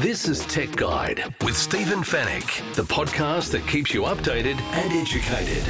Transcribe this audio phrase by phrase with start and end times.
[0.00, 5.64] This is Tech Guide with Stephen Fenech, the podcast that keeps you updated and educated.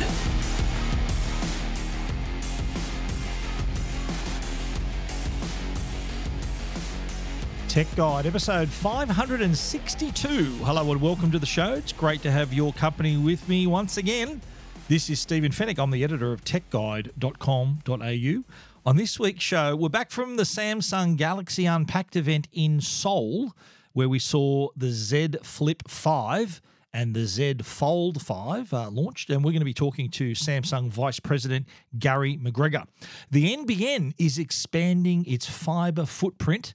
[7.69, 10.29] Tech Guide, episode 562.
[10.65, 11.73] Hello and welcome to the show.
[11.73, 14.43] It's great to have your company with me once again.
[14.89, 15.79] This is Stephen Fenech.
[15.79, 18.45] I'm the editor of techguide.com.au.
[18.87, 23.55] On this week's show, we're back from the Samsung Galaxy Unpacked event in Seoul,
[23.93, 26.63] where we saw the Z Flip 5
[26.95, 30.89] and the Z Fold 5 uh, launched, and we're going to be talking to Samsung
[30.89, 31.67] Vice President
[31.99, 32.87] Garry McGregor.
[33.31, 36.73] The NBN is expanding its fiber footprint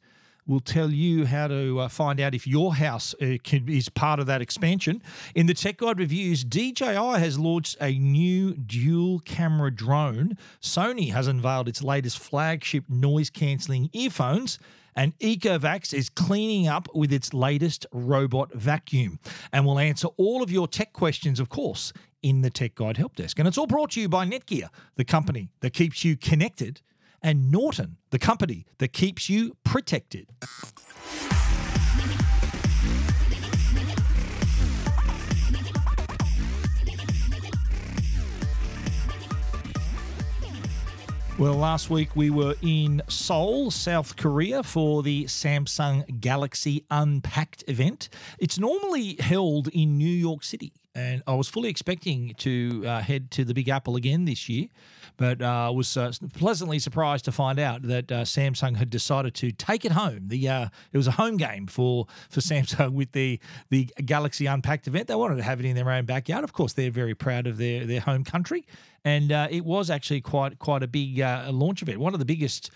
[0.47, 4.19] will tell you how to uh, find out if your house uh, can, is part
[4.19, 5.01] of that expansion.
[5.33, 10.37] In the Tech Guide reviews, DJI has launched a new dual camera drone.
[10.61, 14.59] Sony has unveiled its latest flagship noise cancelling earphones.
[14.97, 19.19] And Ecovacs is cleaning up with its latest robot vacuum.
[19.51, 21.91] And we'll answer all of your tech questions, of course,
[22.23, 23.37] in the Tech Guide Help Desk.
[23.37, 26.81] And it's all brought to you by Netgear, the company that keeps you connected
[27.25, 30.27] and Norton, the company that keeps you protected.
[41.39, 48.07] Well, last week we were in Seoul, South Korea for the Samsung Galaxy Unpacked event.
[48.37, 53.29] It's normally held in New York City, and I was fully expecting to uh, head
[53.31, 54.67] to the Big Apple again this year,
[55.17, 59.35] but I uh, was uh, pleasantly surprised to find out that uh, Samsung had decided
[59.35, 60.27] to take it home.
[60.27, 64.87] The uh, it was a home game for for Samsung with the the Galaxy Unpacked
[64.87, 65.07] event.
[65.07, 66.43] They wanted to have it in their own backyard.
[66.43, 68.65] Of course, they're very proud of their their home country,
[69.05, 72.25] and uh, it was actually quite quite a big uh, launch event, one of the
[72.25, 72.71] biggest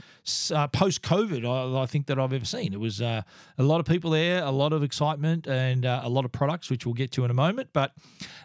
[0.54, 2.72] uh, post COVID I, I, think that I've ever seen.
[2.72, 3.24] It was uh,
[3.58, 6.86] a lot of people there, a lot of excitement, and a lot of products, which
[6.86, 7.70] we'll get to in a moment.
[7.74, 7.94] But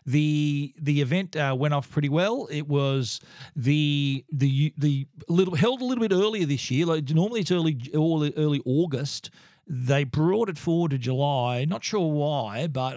[0.07, 2.47] the the event uh, went off pretty well.
[2.51, 3.21] It was
[3.57, 6.87] the the the little held a little bit earlier this year.
[6.87, 9.31] Like normally it's early early, early August.
[9.67, 11.65] They brought it forward to July.
[11.65, 12.97] Not sure why, but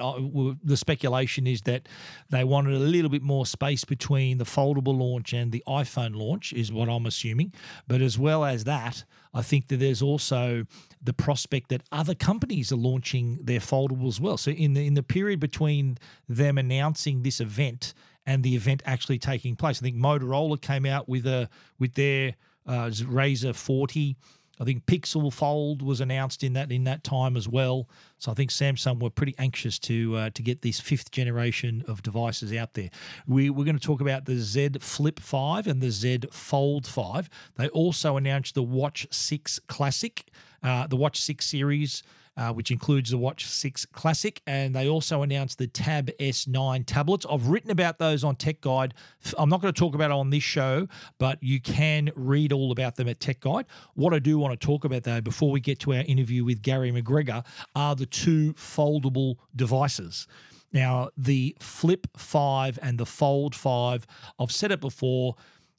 [0.61, 1.87] the speculation is that
[2.29, 6.51] they wanted a little bit more space between the foldable launch and the iPhone launch,
[6.51, 7.53] is what I'm assuming.
[7.87, 10.65] But as well as that, I think that there's also
[11.01, 14.37] the prospect that other companies are launching their foldable as well.
[14.37, 15.97] So in the in the period between
[16.27, 17.93] them announcing this event
[18.25, 21.49] and the event actually taking place, I think Motorola came out with a
[21.79, 24.17] with their uh, Razr 40
[24.59, 27.87] I think Pixel Fold was announced in that in that time as well.
[28.17, 32.01] So I think Samsung were pretty anxious to uh, to get this fifth generation of
[32.01, 32.89] devices out there.
[33.27, 37.29] We, we're going to talk about the Z Flip 5 and the Z Fold 5.
[37.55, 40.25] They also announced the Watch 6 Classic,
[40.63, 42.03] uh, the Watch 6 series
[42.37, 44.41] uh, which includes the Watch 6 Classic.
[44.45, 47.25] And they also announced the Tab S9 tablets.
[47.29, 48.93] I've written about those on Tech Guide.
[49.37, 50.87] I'm not going to talk about it on this show,
[51.17, 53.65] but you can read all about them at Tech Guide.
[53.95, 56.61] What I do want to talk about, though, before we get to our interview with
[56.61, 57.43] Garry McGregor,
[57.75, 60.27] are the two foldable devices.
[60.71, 64.05] Now, the Flip 5 and the Fold 5,
[64.37, 65.35] I've said it before,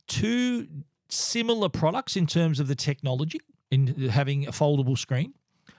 [0.09, 0.66] two
[1.09, 3.39] similar products in terms of the technology
[3.71, 5.34] in having a foldable screen.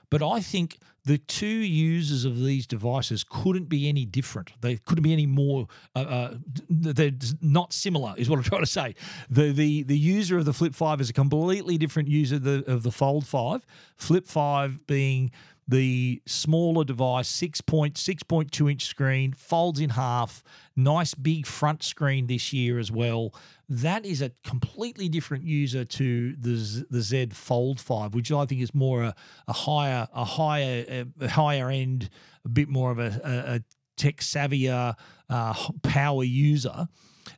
[0.10, 4.52] But I think the two users of these devices couldn't be any different.
[4.62, 5.68] They couldn't be any more.
[5.96, 6.34] Uh, uh,
[6.70, 7.12] they're
[7.42, 8.96] not similar, is what I'm trying to say.
[9.30, 12.64] The the the user of the Flip Five is a completely different user of the,
[12.68, 13.66] of the Fold Five.
[13.98, 15.32] Flip Five being
[15.70, 20.44] the smaller device, 6.6.2 inch screen, folds in half,
[20.76, 23.36] nice big front screen this year as well.
[23.70, 28.46] That is a completely different user to the Z, the Z Fold 5, which I
[28.46, 29.16] think is more a,
[29.48, 32.10] a higher a higher a higher end,
[32.44, 33.62] a bit more of a, a, a
[33.96, 34.96] tech savvier
[35.30, 35.54] uh,
[35.84, 36.88] power user.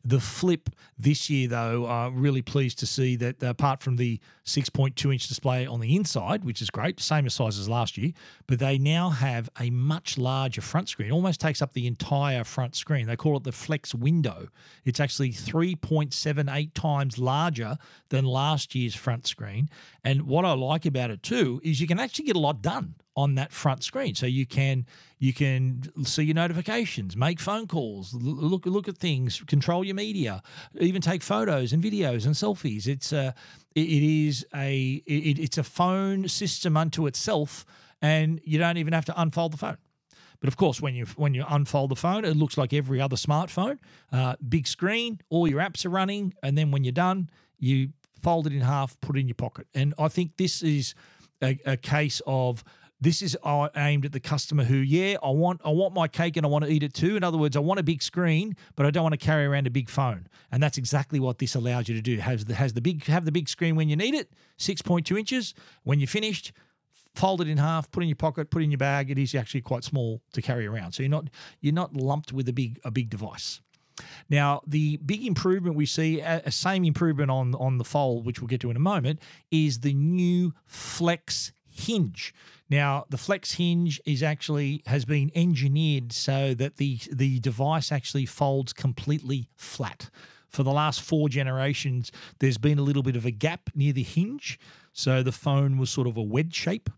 [0.06, 5.12] The flip this year, though, uh, really pleased to see that apart from the 6.2
[5.12, 8.12] inch display on the inside, which is great, same size as last year,
[8.48, 12.76] but they now have a much larger front screen, almost takes up the entire front
[12.76, 13.08] screen.
[13.08, 14.48] They call it the flex window.
[14.84, 17.78] It's actually 3.78 times larger
[18.10, 19.70] than last year's front screen.
[20.04, 22.96] And what I like about it too is you can actually get a lot done
[23.16, 24.16] on that front screen.
[24.16, 24.86] So you can
[25.20, 30.42] you can see your notifications, make phone calls, look look at things, control your media,
[30.80, 32.88] even take photos and videos and selfies.
[32.88, 33.36] It's a
[33.76, 37.66] it is a it, it's a phone system unto itself,
[38.02, 39.78] and you don't even have to unfold the phone.
[40.40, 43.16] But of course, when you when you unfold the phone, it looks like every other
[43.16, 43.78] smartphone.
[44.12, 47.30] Uh, big screen, all your apps are running, and then when you're done,
[47.60, 47.90] you
[48.22, 49.68] fold it in half, put it in your pocket.
[49.74, 50.96] And I think this is
[51.42, 52.64] a, a case of
[53.02, 56.38] this is uh, aimed at the customer who, yeah, I want I want my cake
[56.38, 57.18] and I want to eat it too.
[57.18, 59.66] In other words, I want a big screen, but I don't want to carry around
[59.66, 60.28] a big phone.
[60.52, 62.18] And that's exactly what this allows you to do.
[62.18, 65.08] Has the has the big have the big screen when you need it, six point
[65.08, 65.56] two inches.
[65.84, 66.52] When you're finished,
[67.16, 69.10] fold it in half, put it in your pocket, put it in your bag.
[69.10, 72.48] It is actually quite small to carry around, so you're not you're not lumped with
[72.50, 73.62] a big a big device.
[74.30, 78.42] Now, the big improvement we see, a, a same improvement on on the fold, which
[78.42, 79.20] we'll get to in a moment,
[79.50, 82.34] is the new Flex hinge.
[82.72, 88.26] Now, the flex hinge is actually has been engineered so that the the device actually
[88.26, 90.10] folds completely flat.
[90.48, 94.04] For the last four generations, there's been a little bit of a gap near the
[94.04, 94.58] hinge,
[94.94, 96.90] so the phone was sort of a wedge shape.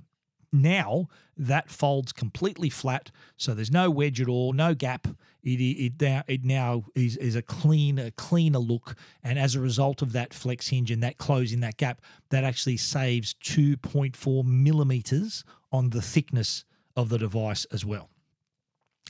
[0.54, 5.08] Now that folds completely flat, so there's no wedge at all, no gap.
[5.42, 9.60] It it now it now is, is a clean a cleaner look, and as a
[9.60, 15.44] result of that flex hinge and that closing that gap, that actually saves 2.4 millimeters
[15.72, 16.66] on the thickness
[16.96, 18.10] of the device as well.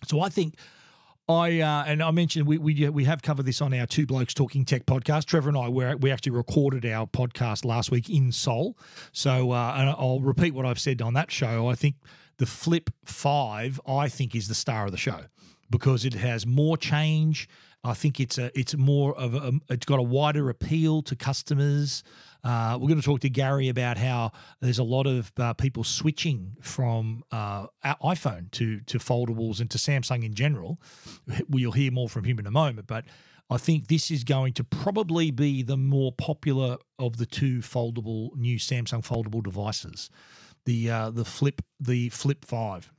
[0.07, 0.55] So I think
[1.29, 4.33] I uh, and I mentioned we we we have covered this on our Two Blokes
[4.33, 5.25] Talking Tech podcast.
[5.25, 8.77] Trevor and I we we actually recorded our podcast last week in Seoul.
[9.13, 11.69] So uh, and I'll repeat what I've said on that show.
[11.69, 11.95] I think
[12.37, 15.21] the Flip Five I think is the star of the show
[15.69, 17.47] because it has more change.
[17.85, 22.03] I think it's a it's more of a it's got a wider appeal to customers.
[22.43, 25.83] Uh, we're going to talk to Garry about how there's a lot of uh, people
[25.83, 30.81] switching from uh, iPhone to to foldables and to Samsung in general.
[31.47, 33.05] We'll hear more from him in a moment, but
[33.49, 38.35] I think this is going to probably be the more popular of the two foldable
[38.35, 40.09] new Samsung foldable devices.
[40.65, 42.91] The uh, the Flip the Flip Five.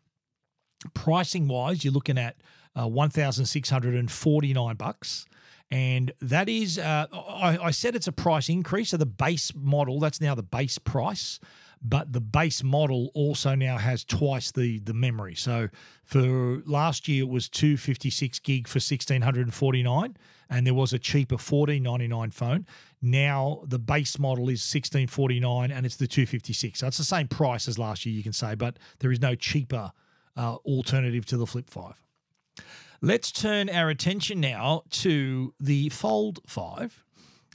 [0.93, 2.37] Pricing wise, you're looking at
[2.79, 5.27] uh, one thousand six hundred and forty nine bucks
[5.71, 8.91] and that is uh, I, I, said it's a price increase.
[8.91, 11.41] So the base model that's now the base price,
[11.83, 15.35] but the base model also now has twice the the memory.
[15.35, 15.69] So
[16.05, 19.53] for last year it was two fifty six gig for sixteen hundred
[20.51, 22.67] and there was a cheaper fourteen ninety nine phone.
[23.03, 26.81] Now the base model is sixteen forty nine, and it's the two fifty six.
[26.81, 29.35] So it's the same price as last year, you can say, but there is no
[29.35, 29.93] cheaper
[30.37, 32.01] uh, alternative to the Flip Five.
[33.05, 37.05] Let's turn our attention now to the Fold 5.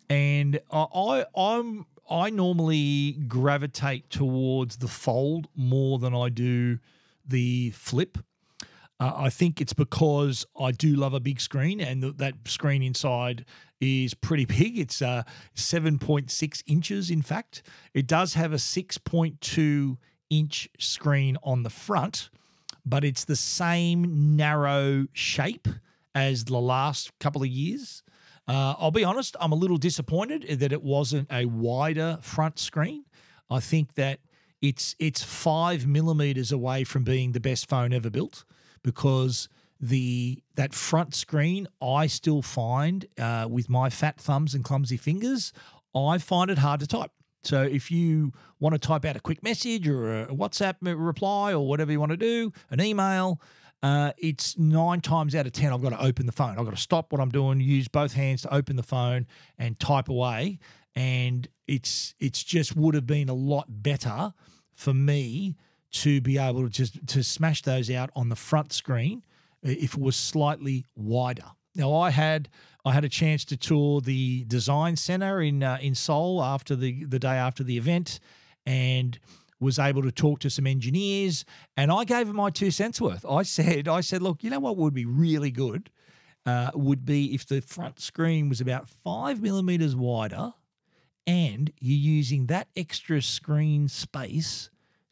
[0.07, 6.78] And I, I'm I normally gravitate towards the fold more than I do
[7.25, 8.19] the flip.
[9.00, 12.84] Uh, I think it's because I do love a big screen, and th- that screen
[12.84, 13.44] inside
[13.81, 14.78] is pretty big.
[14.78, 15.24] It's uh,
[15.56, 17.63] 7.6 inches, in fact.
[17.96, 19.98] It does have a 6.2
[20.30, 22.30] inch screen on the front,
[22.89, 25.68] but it's the same narrow shape
[26.15, 28.03] as the last couple of years.
[28.47, 33.06] Uh, I'll be honest, I'm a little disappointed that it wasn't a wider front screen.
[33.50, 34.19] I think that
[34.62, 38.44] it's it's five millimeters away from being the best phone ever built
[38.83, 39.47] because
[39.80, 45.53] the that front screen I still find uh, with my fat thumbs and clumsy fingers
[45.95, 47.12] I find it hard to type.
[47.44, 51.68] So if you want to type out a quick message or a WhatsApp reply or
[51.68, 53.41] whatever you want to do, an email,
[53.81, 56.57] uh, it's nine times out of 10, I've got to open the phone.
[56.57, 59.25] I've got to stop what I'm doing, use both hands to open the phone
[59.57, 60.59] and type away.
[60.95, 64.33] And it's it's just would have been a lot better
[64.74, 65.56] for me
[65.91, 69.24] to be able to just to smash those out on the front screen
[69.63, 71.46] if it was slightly wider.
[71.75, 72.50] Now I had
[72.86, 77.03] I had a chance to tour the design center in uh, in Seoul after the
[77.05, 78.19] the day after the event,
[78.65, 79.19] and
[79.59, 81.43] was able to talk to some engineers.
[81.75, 83.25] And I gave them my two cents worth.
[83.25, 85.89] I said I said, look, you know what would be really good
[86.45, 90.53] uh, would be if the front screen was about five millimeters wider,
[91.27, 94.69] and you're using that extra screen space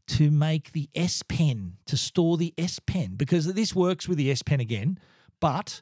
[0.07, 4.31] to make the S Pen to store the S Pen because this works with the
[4.31, 4.97] S Pen again,
[5.41, 5.81] but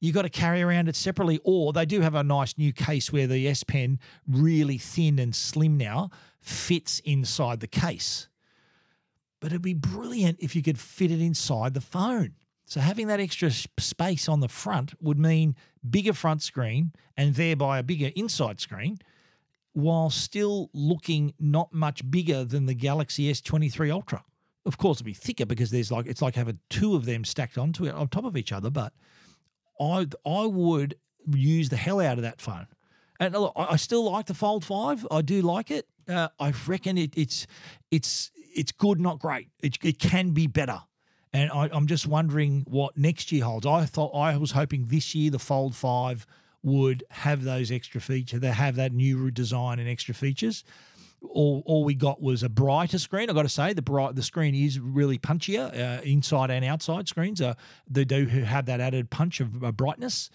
[0.00, 1.40] you got to carry around it separately.
[1.44, 3.98] Or they do have a nice new case where the S Pen,
[4.28, 6.10] really thin and slim now,
[6.40, 8.28] fits inside the case.
[9.40, 12.34] But it'd be brilliant if you could fit it inside the phone.
[12.66, 15.54] So having that extra space on the front would mean
[15.88, 18.98] bigger front screen and thereby a bigger inside screen
[19.72, 24.24] while still looking not much bigger than the Galaxy S23 Ultra.
[24.64, 27.56] Of course, it'd be thicker because there's like it's like having two of them stacked
[27.56, 28.92] onto it on top of each other, but
[29.80, 30.96] I I would
[31.34, 32.66] use the hell out of that phone.
[33.18, 35.06] And look, I still like the Fold Five.
[35.10, 35.88] I do like it.
[36.08, 37.46] Uh, I reckon it, it's
[37.90, 39.48] it's it's good, not great.
[39.62, 40.80] It, it can be better.
[41.32, 43.66] And I, I'm just wondering what next year holds.
[43.66, 46.26] I thought I was hoping this year the Fold Five
[46.62, 48.40] would have those extra features.
[48.40, 50.64] They have that new design and extra features.
[51.32, 53.30] All, all we got was a brighter screen.
[53.30, 57.08] I got to say, the bright the screen is really punchier, uh, inside and outside
[57.08, 57.40] screens.
[57.40, 57.54] Uh,
[57.88, 60.30] they do have that added punch of uh, brightness.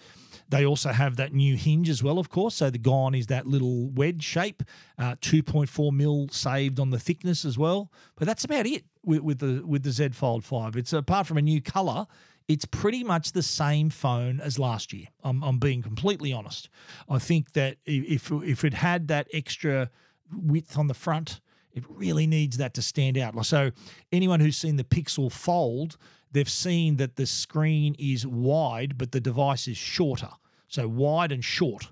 [0.48, 2.56] They also have that new hinge as well, of course.
[2.56, 4.62] So the gone is that little wedge shape,
[4.98, 7.90] uh, 2.4 mil saved on the thickness as well.
[8.16, 10.76] But that's about it with, with the with the Z Fold 5.
[10.76, 12.06] It's apart from a new color,
[12.48, 15.06] it's pretty much the same phone as last year.
[15.24, 16.68] I'm, I'm being completely honest.
[17.08, 19.90] I think that if if it had that extra
[20.34, 21.40] width on the front,
[21.72, 23.46] it really needs that to stand out.
[23.46, 23.70] So
[24.10, 25.96] anyone who's seen the Pixel Fold,
[26.30, 30.30] they've seen that the screen is wide, but the device is shorter.
[30.68, 31.90] So wide and short.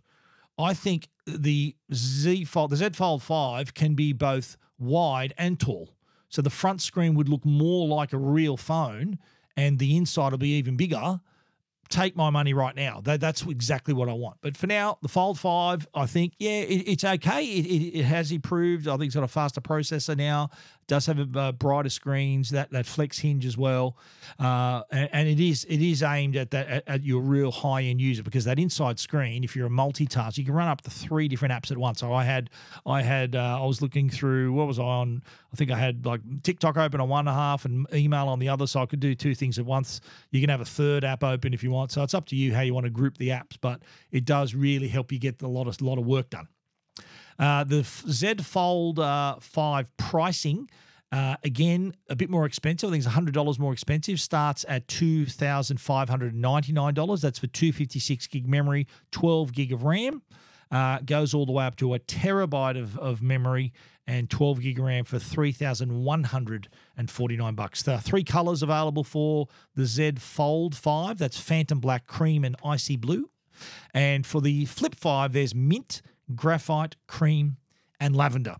[0.58, 5.94] I think the Z Fold, the Z Fold 5 can be both wide and tall.
[6.28, 9.18] So the front screen would look more like a real phone
[9.56, 11.20] and the inside will be even bigger,
[11.90, 13.00] take my money right now.
[13.02, 14.38] That, that's exactly what I want.
[14.40, 17.44] But for now, the Fold 5, I think, yeah, it, it's okay.
[17.44, 18.88] It, it, it, has improved.
[18.88, 20.50] I think it's got a faster processor now
[20.90, 23.96] does have a, uh, brighter screens, that that flex hinge as well,
[24.40, 27.82] uh, and, and, it is it is aimed at that at, at your real high
[27.82, 30.90] end user because that inside screen, if you're a multitask, you can run up to
[30.90, 32.00] three different apps at once.
[32.00, 32.50] So I had
[32.84, 35.22] I had uh, I was looking through what was I on?
[35.52, 38.40] I think I had like TikTok open on one and a half and email on
[38.40, 40.00] the other, so I could do two things at once.
[40.32, 41.92] You can have a third app open if you want.
[41.92, 43.80] So it's up to you how you want to group the apps, but
[44.10, 46.48] it does really help you get a lot of lot of work done.
[47.40, 50.68] Uh, the Z Fold uh, 5 pricing,
[51.10, 52.90] uh, again, a bit more expensive.
[52.90, 54.20] I think it's $100 more expensive.
[54.20, 57.20] Starts at $2,599.
[57.20, 60.20] That's for 256 gig memory, 12 gig of RAM.
[60.70, 63.72] Uh, goes all the way up to a terabyte of, of memory
[64.06, 67.82] and 12 gig RAM for 3,149 bucks.
[67.82, 71.18] There are three colors available for the Z Fold 5.
[71.18, 73.30] That's Phantom Black, Cream, and Icy Blue.
[73.92, 76.02] And for the Flip 5, there's Mint,
[76.36, 77.56] graphite, cream,
[77.98, 78.56] and lavender.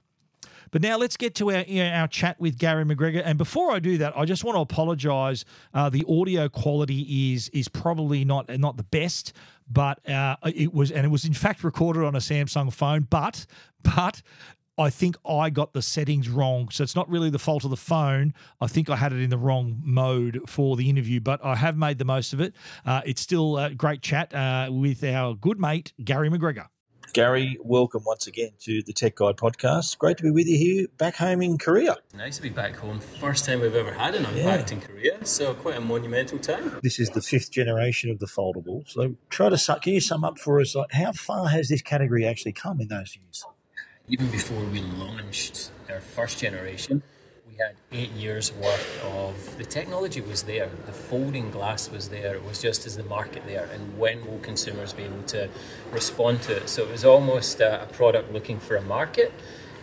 [0.70, 3.22] But now let's get to our our chat with Garry McGregor.
[3.24, 5.44] And before I do that, I just want to apologise.
[5.74, 9.32] Uh, the audio quality is is probably not not the best,
[9.68, 13.06] but uh, it was and it was in fact recorded on a Samsung phone.
[13.10, 13.46] But
[13.82, 14.22] but
[14.78, 16.70] I think I got the settings wrong.
[16.70, 18.32] So it's not really the fault of the phone.
[18.60, 21.76] I think I had it in the wrong mode for the interview, but I have
[21.76, 22.54] made the most of it.
[22.86, 26.68] Uh, it's still a great chat uh, with our good mate, Garry McGregor.
[27.12, 29.98] Garry, welcome once again to the Tech Guide podcast.
[29.98, 31.96] Great to be with you here back home in Korea.
[32.14, 33.00] Nice to be back home.
[33.00, 34.76] First time we've ever had an unpacked yeah.
[34.76, 36.78] in Korea, so quite a monumental time.
[36.82, 38.88] This is the fifth generation of the foldable.
[38.88, 42.26] So try to can you sum up for us like how far has this category
[42.26, 43.44] actually come in those years?
[44.08, 47.02] Even before we launched our first generation,
[47.60, 52.44] had eight years worth of the technology was there, the folding glass was there, it
[52.44, 55.48] was just as the market there, and when will consumers be able to
[55.92, 56.68] respond to it?
[56.68, 59.32] So it was almost a, a product looking for a market.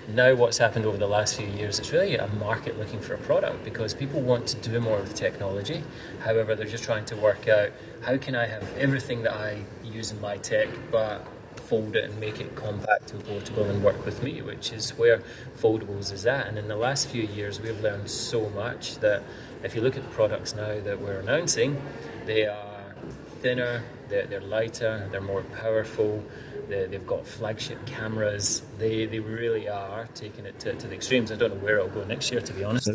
[0.09, 3.17] Now, what's happened over the last few years, it's really a market looking for a
[3.17, 5.83] product because people want to do more with technology.
[6.21, 10.11] However, they're just trying to work out how can I have everything that I use
[10.11, 11.27] in my tech, but
[11.67, 15.21] fold it and make it compact and portable and work with me, which is where
[15.57, 16.47] foldables is at.
[16.47, 19.21] And in the last few years, we've learned so much that
[19.63, 21.81] if you look at the products now that we're announcing,
[22.25, 22.95] they are
[23.41, 26.23] thinner, they're, they're lighter, they're more powerful,
[26.69, 28.61] they, have got flagship cameras.
[28.77, 31.31] They they really are taking it to, to the extremes.
[31.31, 32.89] I don't know where it'll go next year, to be honest.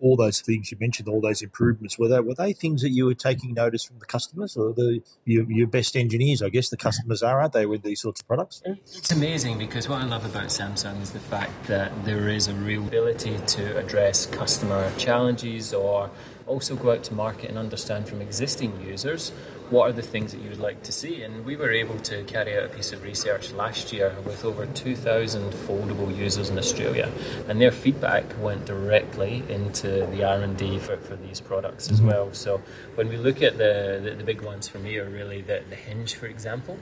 [0.00, 3.06] All those things you mentioned, all those improvements, were they were they things that you
[3.06, 6.42] were taking notice from the customers or the your, your best engineers?
[6.42, 8.62] I guess the customers are, aren't they, with these sorts of products?
[8.64, 12.54] It's amazing because what I love about Samsung is the fact that there is a
[12.54, 16.10] real ability to address customer challenges or
[16.46, 19.32] also go out to market and understand from existing users
[19.70, 21.22] what are the things that you would like to see?
[21.22, 24.66] And we were able to carry out a piece of research last year with over
[24.66, 27.10] 2,000 foldable users in Australia,
[27.48, 32.08] and their feedback went directly into the R&D for, for these products as mm-hmm.
[32.08, 32.32] well.
[32.34, 32.60] So
[32.94, 35.76] when we look at the, the, the, big ones for me are really the, the
[35.76, 36.78] hinge, for example.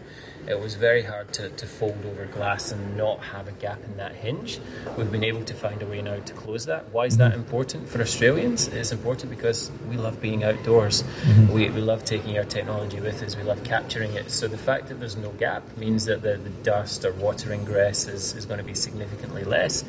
[0.48, 3.96] It was very hard to, to fold over glass and not have a gap in
[3.96, 4.58] that hinge.
[4.96, 6.88] We've been able to find a way now to close that.
[6.90, 7.40] Why is that mm-hmm.
[7.40, 8.66] important for Australians?
[8.68, 11.02] It's important because we love being outdoors.
[11.02, 11.52] Mm-hmm.
[11.52, 13.36] We, we love taking our technology technology with us.
[13.36, 14.30] We love capturing it.
[14.30, 18.08] So the fact that there's no gap means that the, the dust or water ingress
[18.08, 19.84] is, is going to be significantly less.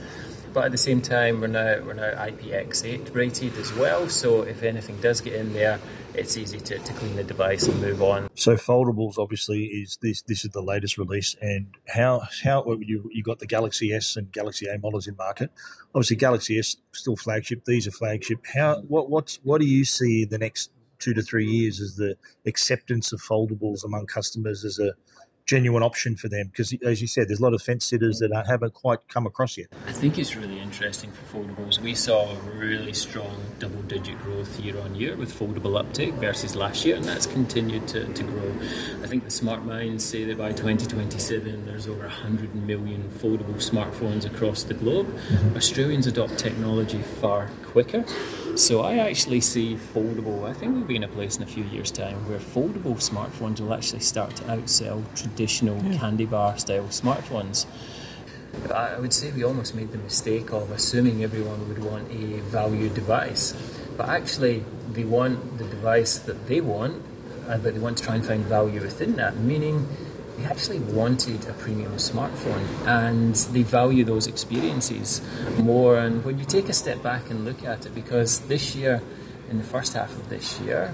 [0.54, 4.08] But at the same time, we're now we're now IPX8 rated as well.
[4.08, 5.80] So if anything does get in there,
[6.13, 8.30] it's easy to, to clean the device and move on.
[8.36, 13.24] So foldables obviously is this this is the latest release, and how how you you
[13.24, 15.50] got the Galaxy S and Galaxy A models in market.
[15.96, 17.66] Obviously, Galaxy S still flagship.
[17.66, 18.46] These are flagship.
[18.54, 20.70] How what what's what do you see the next
[21.04, 24.94] two to three years is the acceptance of foldables among customers as a
[25.46, 26.48] genuine option for them?
[26.48, 29.58] Because, as you said, there's a lot of fence sitters that haven't quite come across
[29.58, 29.68] yet.
[29.86, 31.80] I think it's really interesting for foldables.
[31.80, 36.56] We saw a really strong double digit growth year on year with foldable uptake versus
[36.56, 38.50] last year, and that's continued to, to grow.
[39.04, 44.26] I think the Smart Minds say that by 2027 there's over 100 million foldable smartphones
[44.26, 45.08] across the globe.
[45.08, 45.58] Mm-hmm.
[45.58, 48.06] Australians adopt technology far quicker.
[48.56, 51.64] So I actually see foldable, I think we'll be in a place in a few
[51.64, 55.98] years' time where foldable smartphones will actually start to outsell traditional yeah.
[55.98, 57.66] candy bar style smartphones.
[58.72, 62.90] I would say we almost made the mistake of assuming everyone would want a value
[62.90, 63.54] device.
[63.98, 67.02] But actually, they want the device that they want,
[67.48, 69.88] uh, but they want to try and find value within that, meaning
[70.38, 75.22] they actually wanted a premium smartphone and they value those experiences
[75.60, 75.98] more.
[75.98, 79.02] And when you take a step back and look at it, because this year,
[79.50, 80.94] in the first half of this year,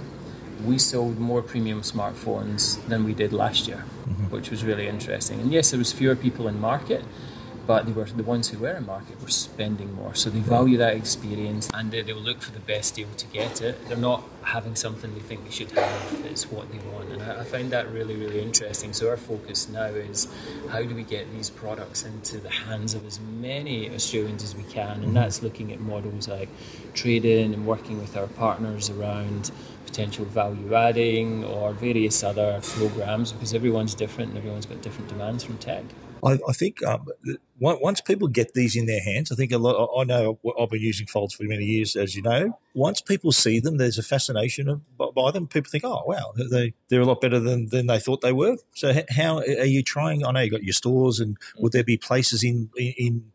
[0.66, 4.26] we sold more premium smartphones than we did last year, mm-hmm.
[4.26, 5.40] which was really interesting.
[5.40, 7.04] And yes, there was fewer people in market,
[7.70, 10.16] but they were the ones who were in market were spending more.
[10.16, 13.28] So they value that experience and they, they will look for the best deal to
[13.28, 13.88] get it.
[13.88, 16.26] They're not having something they think they should have.
[16.26, 18.92] It's what they want, and I, I find that really really interesting.
[18.92, 20.34] So our focus now is
[20.70, 24.64] how do we get these products into the hands of as many Australians as we
[24.64, 26.50] can, and that's looking at models like
[26.96, 29.52] trade-in and working with our partners around
[29.86, 35.44] potential value adding or various other programs because everyone's different and everyone's got different demands
[35.44, 35.84] from tech.
[36.24, 37.08] I, I think um,
[37.60, 39.90] once people get these in their hands, I think a lot.
[40.00, 42.58] I know I've been using folds for many years, as you know.
[42.74, 44.82] Once people see them, there's a fascination of,
[45.16, 45.48] by them.
[45.48, 48.58] People think, "Oh, wow, they they're a lot better than, than they thought they were."
[48.76, 50.26] So, how are you trying?
[50.26, 53.32] I know you got your stores, and would there be places in in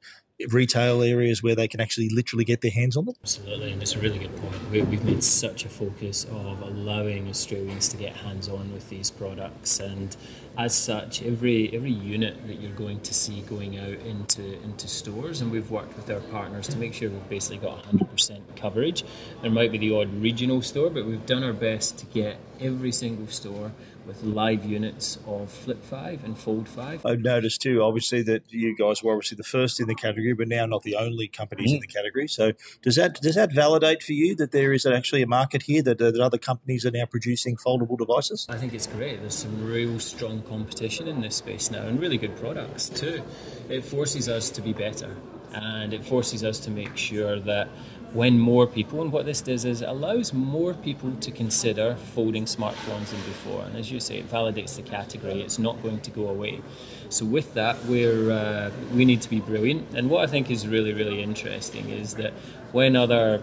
[0.49, 3.15] retail areas where they can actually literally get their hands on them?
[3.23, 4.71] Absolutely, and it's a really good point.
[4.71, 9.11] We, have made such a focus of allowing Australians to get hands on with these
[9.11, 10.17] products, and
[10.57, 15.41] as such, every every unit that you're going to see going out into into stores,
[15.41, 19.05] and we've worked with our partners to make sure we've basically got 100% coverage.
[19.43, 22.93] There might be the odd regional store, but we've done our best to get every
[22.93, 23.73] single store
[24.07, 27.07] with live units of Flip 5 and Fold 5.
[27.07, 30.49] I've noticed too, obviously, that you guys were obviously the first in the category, but
[30.49, 31.75] now not the only companies mm.
[31.75, 32.29] in the category.
[32.29, 35.83] So does that does that validate for you that there is actually a market here
[35.83, 38.47] that, that other companies are now producing foldable devices?
[38.49, 39.21] I think it's great.
[39.21, 43.23] There's some real strong competition in this space now and really good products too.
[43.69, 45.17] It forces us to be better
[45.55, 47.69] and it forces us to make sure that
[48.15, 52.45] when more people, and what this does is it allows more people to consider folding
[52.45, 53.65] smartphones than before.
[53.65, 55.43] And as you say, it validates the category.
[55.43, 56.63] It's not going to go away.
[57.09, 59.97] So with that, we're uh, we need to be brilliant.
[59.97, 62.33] And what I think is really really interesting is that
[62.71, 63.43] when other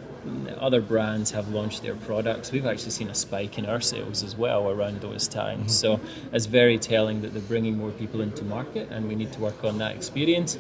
[0.58, 4.38] other brands have launched their products, we've actually seen a spike in our sales as
[4.38, 5.82] well around those times.
[5.84, 6.00] Mm-hmm.
[6.00, 6.00] So
[6.32, 9.66] it's very telling that they're bringing more people into market, and we need to work
[9.66, 10.58] on that experience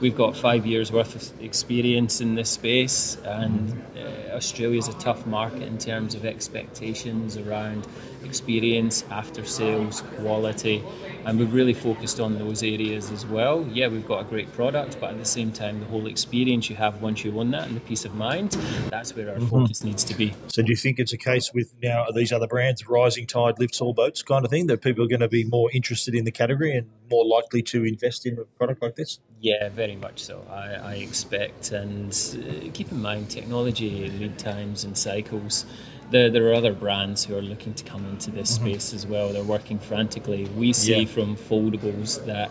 [0.00, 4.94] we've got five years worth of experience in this space, and uh, Australia is a
[4.94, 7.86] tough market in terms of expectations around
[8.24, 10.82] experience, after sales, quality,
[11.26, 13.66] and we've really focused on those areas as well.
[13.70, 16.76] Yeah, we've got a great product, but at the same time, the whole experience you
[16.76, 18.52] have once you own that and the peace of mind,
[18.90, 19.48] that's where our mm-hmm.
[19.48, 20.34] focus needs to be.
[20.48, 23.80] So, do you think it's a case with now these other brands, rising tide lifts
[23.80, 26.32] all boats kind of thing, that people are going to be more interested in the
[26.32, 29.20] category and more likely to invest in a product like this?
[29.44, 30.42] Yeah, very much so.
[30.50, 35.66] I, I expect, and uh, keep in mind, technology lead times and cycles
[36.10, 38.68] there, there are other brands who are looking to come into this mm-hmm.
[38.68, 39.32] space as well.
[39.32, 40.44] They're working frantically.
[40.56, 41.06] We see yeah.
[41.06, 42.50] from foldables that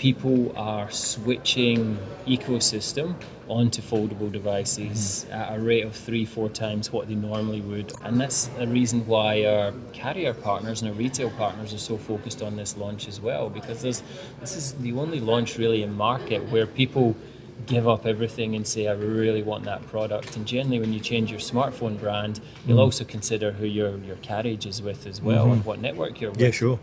[0.00, 3.14] people are switching ecosystem
[3.48, 5.34] onto foldable devices mm-hmm.
[5.34, 7.92] at a rate of three, four times what they normally would.
[8.02, 12.40] And that's a reason why our carrier partners and our retail partners are so focused
[12.40, 14.02] on this launch as well, because this
[14.40, 17.14] is the only launch really in market where people
[17.66, 20.34] give up everything and say, I really want that product.
[20.34, 22.86] And generally, when you change your smartphone brand, you'll mm.
[22.86, 25.52] also consider who your, your carriage is with as well mm-hmm.
[25.52, 26.40] and what network you're with.
[26.40, 26.80] Yeah, sure.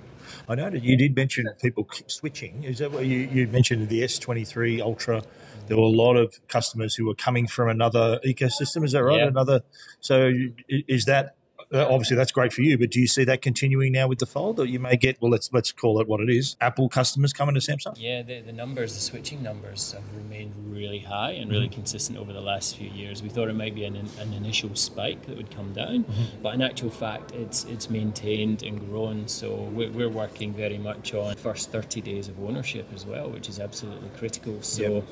[0.47, 2.63] I know that you did mention people keep switching.
[2.63, 5.23] Is that what you, you mentioned the S23 Ultra?
[5.67, 8.83] There were a lot of customers who were coming from another ecosystem.
[8.83, 9.19] Is that right?
[9.19, 9.27] Yeah.
[9.27, 9.61] Another.
[9.99, 10.31] So
[10.67, 11.36] is that
[11.73, 14.59] obviously that's great for you, but do you see that continuing now with the fold,
[14.59, 17.55] or you may get well, let's let's call it what it is, Apple customers coming
[17.55, 17.95] to Samsung?
[17.97, 21.75] Yeah, the, the numbers, the switching numbers have remained really high and really mm-hmm.
[21.75, 23.21] consistent over the last few years.
[23.21, 26.41] We thought it might be an, an initial spike that would come down, mm-hmm.
[26.41, 29.27] but in actual fact, it's it's maintained and grown.
[29.27, 33.49] So we're, we're, working very much on first 30 days of ownership as well, which
[33.49, 34.61] is absolutely critical.
[34.61, 34.81] So.
[34.81, 35.03] Yep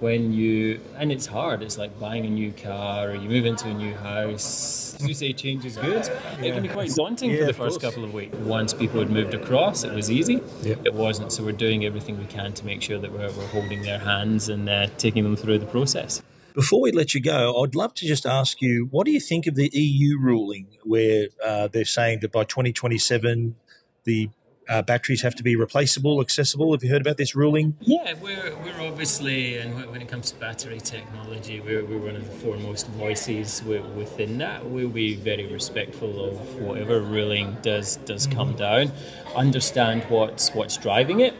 [0.00, 3.68] when you and it's hard it's like buying a new car or you move into
[3.68, 4.94] a new house.
[5.00, 6.06] As you say change is good.
[6.40, 8.36] It can be quite daunting Yeah, for the first couple of weeks.
[8.38, 10.40] Once people had moved across it was easy.
[10.62, 10.86] Yep.
[10.86, 13.82] it wasn't so we're doing everything we can to make sure that we're, we're holding
[13.82, 16.22] their hands and uh, taking them through the process.
[16.54, 19.48] Before we let you go, I'd love to just ask you, what do you think
[19.48, 23.56] of the EU ruling where uh, they're saying that by 2027
[24.04, 24.30] the
[24.68, 26.72] uh, batteries have to be replaceable, accessible?
[26.72, 27.76] Have you heard about this ruling?
[27.80, 32.16] Yeah, we're, we're obviously, and when- when it comes to battery technology, we're, we're one
[32.16, 34.64] of the foremost voices within that.
[34.68, 38.92] We'll be very respectful of whatever ruling does does come down.
[39.36, 41.34] Understand what's what's driving it.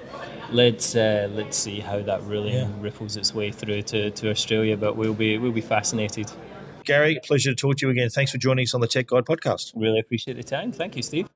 [0.50, 2.68] Let's uh, let's see how that ruling Yeah.
[2.78, 4.76] ripples its way through to, to Australia.
[4.76, 6.30] But we'll be we'll be fascinated.
[6.84, 8.10] Garry, pleasure to talk to you again.
[8.10, 9.72] Thanks for joining us on the Tech Guide podcast.
[9.74, 10.70] Really appreciate the time.
[10.70, 11.33] Thank you, Steve.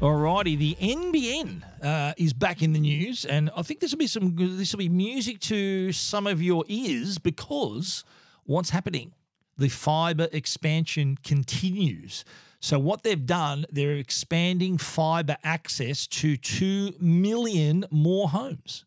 [0.00, 4.06] Alrighty, the NBN uh, is back in the news, and I think this will be
[4.06, 8.04] some this will be music to some of your ears because
[8.44, 9.12] what's happening?
[9.56, 12.24] The fibre expansion continues.
[12.60, 18.84] So what they've done, they're expanding fibre access to two million more homes.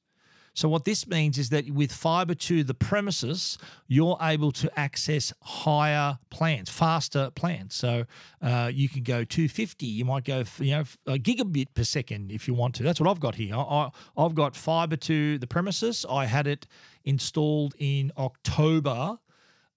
[0.53, 5.31] So what this means is that with fiber to the premises, you're able to access
[5.41, 7.73] higher plans, faster plans.
[7.73, 8.05] So
[8.41, 9.85] uh, you can go 250.
[9.85, 12.83] You might go, you know, a gigabit per second if you want to.
[12.83, 13.55] That's what I've got here.
[13.55, 16.05] I, I've got fiber to the premises.
[16.09, 16.67] I had it
[17.05, 19.19] installed in October.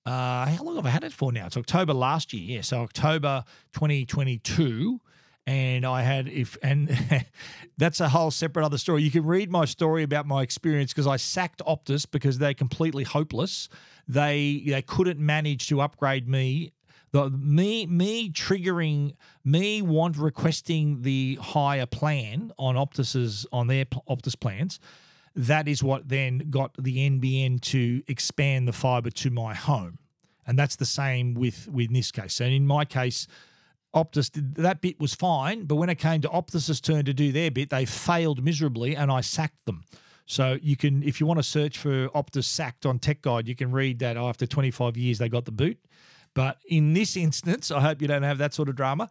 [0.05, 1.47] Uh, how long have I had it for now?
[1.47, 2.57] It's October last year.
[2.57, 5.01] Yeah, so October 2022
[5.47, 7.27] and I had if and
[7.79, 9.03] that's a whole separate other story.
[9.03, 13.05] You can read my story about my experience because I sacked Optus because they're completely
[13.05, 13.69] hopeless.
[14.09, 16.73] They they couldn't manage to upgrade me.
[17.13, 24.39] The me me triggering me want requesting the higher plan on Optus's on their Optus
[24.39, 24.81] plans.
[25.37, 29.99] That is what then got the NBN to expand the fiber to my home,
[30.47, 32.41] and that's the same with with this case.
[32.41, 33.27] And in my case,
[33.95, 37.33] Optus did that bit was fine, but when it came to Optus's turn to do
[37.33, 39.85] their bit, they failed miserably, and I sacked them.
[40.27, 43.55] So you can, if you want to search for Optus sacked on Tech Guide, you
[43.55, 45.79] can read that after 25 years they got the boot.
[46.35, 49.11] But in this instance, I hope you don't have that sort of drama.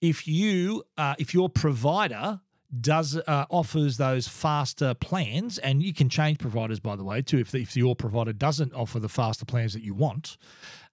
[0.00, 2.40] If you, uh, if your provider
[2.80, 7.38] does uh, offers those faster plans, and you can change providers by the way too.
[7.38, 10.36] If, if your provider doesn't offer the faster plans that you want,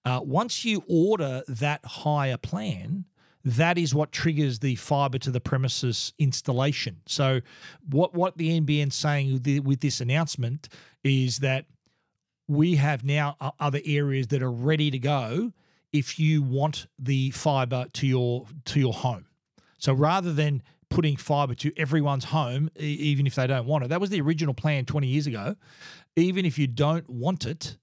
[0.04, 3.04] uh, once you order that higher plan,
[3.44, 7.00] that is what triggers the fiber to the premises installation.
[7.06, 7.40] So,
[7.88, 10.68] what what the NBN saying with, this announcement
[11.04, 11.66] is that
[12.48, 15.52] we have now uh, other areas that are ready to go
[15.92, 19.26] if you want the fiber to your to your home.
[19.78, 24.00] So rather than putting fiber to everyone's home, even if they don't want it, that
[24.00, 25.54] was the original plan 20 years ago.
[26.16, 27.76] Even if you don't want it,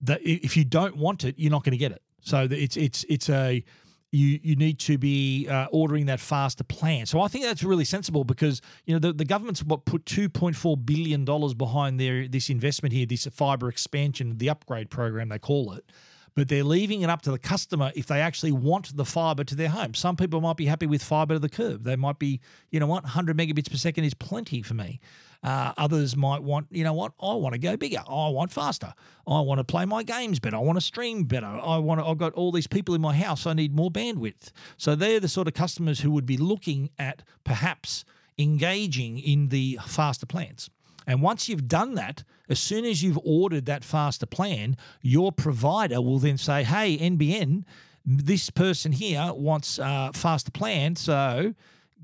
[0.00, 2.02] that if you don't want it, you're not going to get it.
[2.22, 3.64] So it's it's it's a
[4.12, 7.06] you you need to be uh, ordering that faster plan.
[7.06, 10.28] So I think that's really sensible because you know the, the government's what put two
[10.28, 15.28] point four billion dollars behind their this investment here, this fiber expansion, the upgrade program
[15.28, 15.84] they call it.
[16.34, 19.54] But they're leaving it up to the customer if they actually want the fiber to
[19.54, 19.94] their home.
[19.94, 21.84] Some people might be happy with fiber to the curb.
[21.84, 22.40] They might be,
[22.70, 25.00] you know what, 100 megabits per second is plenty for me.
[25.42, 28.02] Uh, others might want, you know what, I want to go bigger.
[28.06, 28.92] I want faster.
[29.26, 30.56] I want to play my games better.
[30.56, 31.46] I want to stream better.
[31.46, 33.46] I want to, I've got all these people in my house.
[33.46, 34.52] I need more bandwidth.
[34.76, 38.04] So they're the sort of customers who would be looking at perhaps
[38.38, 40.68] engaging in the faster plans.
[41.06, 46.02] And once you've done that, as soon as you've ordered that faster plan, your provider
[46.02, 47.64] will then say, hey, NBN,
[48.04, 50.96] this person here wants a faster plan.
[50.96, 51.54] So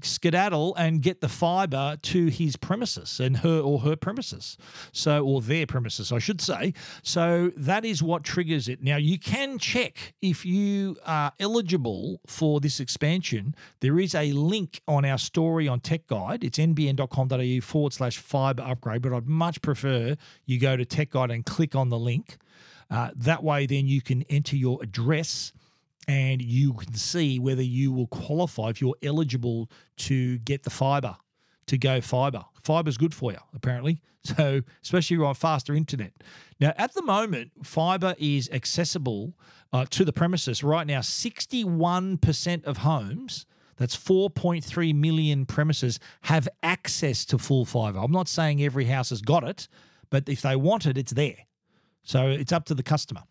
[0.02, 4.56] skedaddle and get the fiber to his premises and her or her premises.
[4.92, 6.74] So, or their premises, I should say.
[7.02, 8.82] So that is what triggers it.
[8.82, 13.54] Now, you can check if you are eligible for this expansion.
[13.80, 16.44] There is a link on our story on Tech Guide.
[16.44, 21.30] It's nbn.com.au forward slash fiber upgrade, but I'd much prefer you go to Tech Guide
[21.30, 22.38] and click on the link.
[22.90, 25.52] Uh, that way, then you can enter your address
[26.08, 31.16] and you can see whether you will qualify if you're eligible to get the fiber
[31.66, 32.44] to go fiber.
[32.62, 34.00] Fiber's good for you, apparently.
[34.36, 36.12] So, especially you're on faster internet.
[36.58, 39.34] Now, at the moment, fiber is accessible
[39.72, 40.98] uh, to the premises right now.
[40.98, 48.00] 61% of homes, that's 4.3 million premises, have access to full fiber.
[48.00, 49.68] I'm not saying every house has got it,
[50.10, 51.46] but if they want it, it's there.
[52.02, 53.22] So it's up to the customer.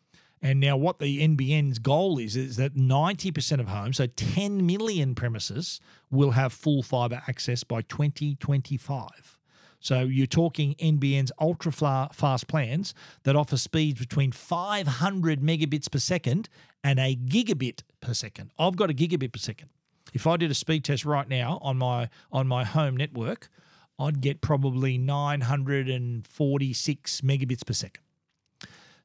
[0.46, 5.16] And now, what the NBN's goal is, is that 90% of homes, so 10 million
[5.16, 5.80] premises,
[6.12, 9.40] will have full fibre access by 2025.
[9.80, 16.48] So you're talking NBN's ultra fast plans that offer speeds between 500 megabits per second
[16.84, 18.52] and a gigabit per second.
[18.60, 19.70] I've got a gigabit per second.
[20.14, 23.50] If I did a speed test right now on my on my home network,
[23.98, 28.05] I'd get probably 946 megabits per second.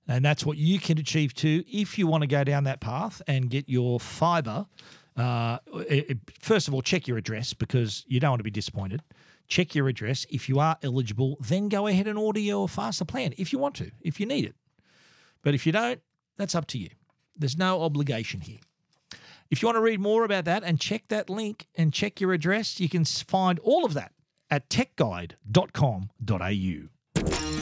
[0.09, 3.23] And that's what you can achieve too if you want to go down that path
[3.27, 4.67] and get your fiber.
[5.17, 5.59] Uh,
[5.89, 9.03] it, first of all, check your address because you don't want to be disappointed.
[9.49, 10.27] Check your address.
[10.31, 13.75] If you are eligible, then go ahead and order your faster plan if you want
[13.77, 14.55] to, if you need it.
[15.43, 16.01] But if you don't,
[16.37, 16.91] that's up to you.
[17.37, 18.59] There's no obligation here.
[19.51, 22.33] If you want to read more about that and check that link and check your
[22.33, 24.13] address, you can find all of that
[24.49, 27.00] at techguide.com.au.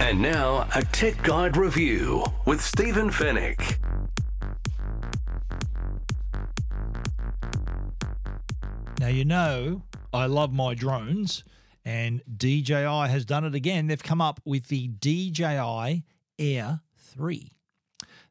[0.00, 3.76] And now, a Tech Guide review with Stephen Fenech.
[8.98, 9.82] Now, you know,
[10.12, 11.44] I love my drones,
[11.84, 13.86] and DJI has done it again.
[13.86, 16.02] They've come up with the DJI
[16.38, 17.52] Air 3.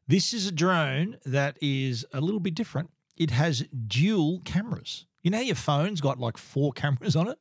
[0.08, 2.90] This is a drone that is a little bit different.
[3.16, 5.06] It has dual cameras.
[5.22, 7.38] You know, your phone's got like four cameras on it?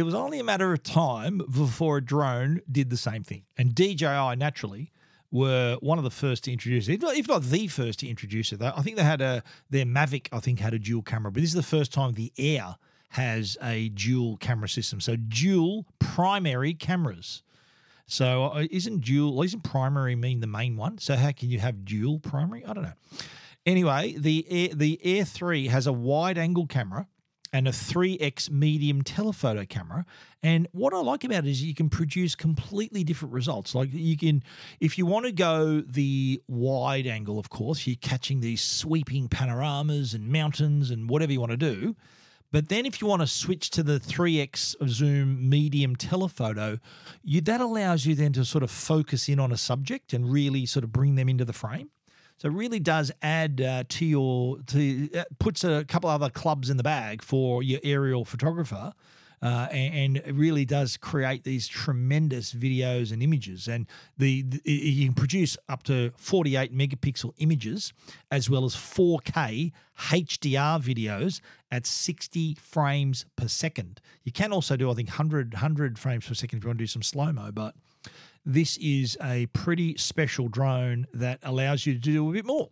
[0.00, 3.42] It was only a matter of time before a drone did the same thing.
[3.58, 4.92] And DJI, naturally,
[5.30, 8.62] were one of the first to introduce it, if not the first to introduce it.
[8.62, 10.28] I think they had a their Mavic.
[10.32, 12.76] I think had a dual camera, but this is the first time the Air
[13.10, 15.02] has a dual camera system.
[15.02, 17.42] So dual primary cameras.
[18.06, 19.42] So uh, isn't dual?
[19.42, 20.96] Isn't primary mean the main one?
[20.96, 22.64] So how can you have dual primary?
[22.64, 22.92] I don't know.
[23.66, 27.06] Anyway, the Air, the Air Three has a wide angle camera
[27.52, 30.04] and a 3x medium telephoto camera.
[30.42, 33.74] And what I like about it is you can produce completely different results.
[33.74, 34.42] Like you can,
[34.78, 40.14] if you want to go the wide angle, of course, you're catching these sweeping panoramas
[40.14, 41.96] and mountains and whatever you want to do.
[42.52, 46.78] But then if you want to switch to the 3x zoom medium telephoto,
[47.22, 50.66] you, that allows you then to sort of focus in on a subject and really
[50.66, 51.90] sort of bring them into the frame.
[52.40, 56.70] So it really does add uh, to your to uh, puts a couple other clubs
[56.70, 58.94] in the bag for your aerial photographer.
[59.42, 63.68] Uh, and, and, it really does create these tremendous videos and images.
[63.68, 63.86] And
[64.18, 67.94] the, the, you can produce up to 48 megapixel images
[68.30, 74.02] as well as 4K HDR videos at 60 frames per second.
[74.24, 76.82] You can also do, I think, 100, 100 frames per second if you want to
[76.82, 77.74] do some slow mo, but
[78.52, 82.68] this is a pretty special drone that allows you to do a bit more.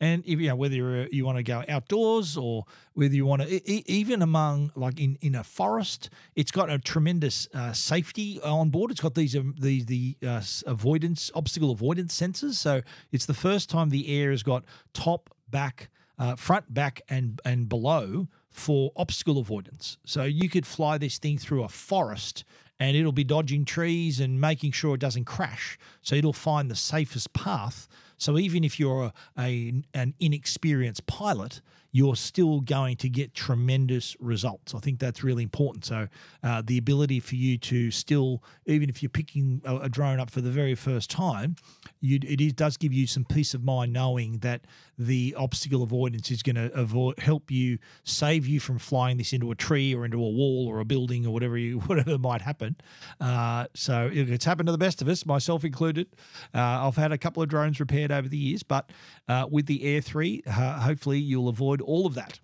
[0.00, 3.90] And if you know whether you want to go outdoors or whether you want to,
[3.90, 8.90] even among like in, in a forest, it's got a tremendous uh, safety on board.
[8.90, 12.54] It's got these um, the the uh, avoidance obstacle avoidance sensors.
[12.54, 12.82] So
[13.12, 17.68] it's the first time the air has got top, back, uh, front, back, and and
[17.68, 19.98] below for obstacle avoidance.
[20.04, 22.42] So you could fly this thing through a forest
[22.82, 25.78] and it'll be dodging trees and making sure it doesn't crash.
[26.00, 27.86] So it'll find the safest path.
[28.18, 31.60] So even if you're a, a an inexperienced pilot,
[31.92, 34.74] you're still going to get tremendous results.
[34.74, 35.84] I think that's really important.
[35.84, 36.08] So,
[36.42, 40.30] uh, the ability for you to still, even if you're picking a, a drone up
[40.30, 41.56] for the very first time,
[42.00, 44.66] you, it is, does give you some peace of mind knowing that
[44.98, 49.50] the obstacle avoidance is going to avoid help you save you from flying this into
[49.50, 52.76] a tree or into a wall or a building or whatever you whatever might happen.
[53.20, 56.06] Uh, so it's happened to the best of us, myself included.
[56.54, 58.90] Uh, I've had a couple of drones repaired over the years, but
[59.28, 62.40] uh, with the Air Three, uh, hopefully you'll avoid all of that.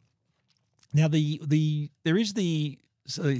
[0.92, 2.78] Now the the there is the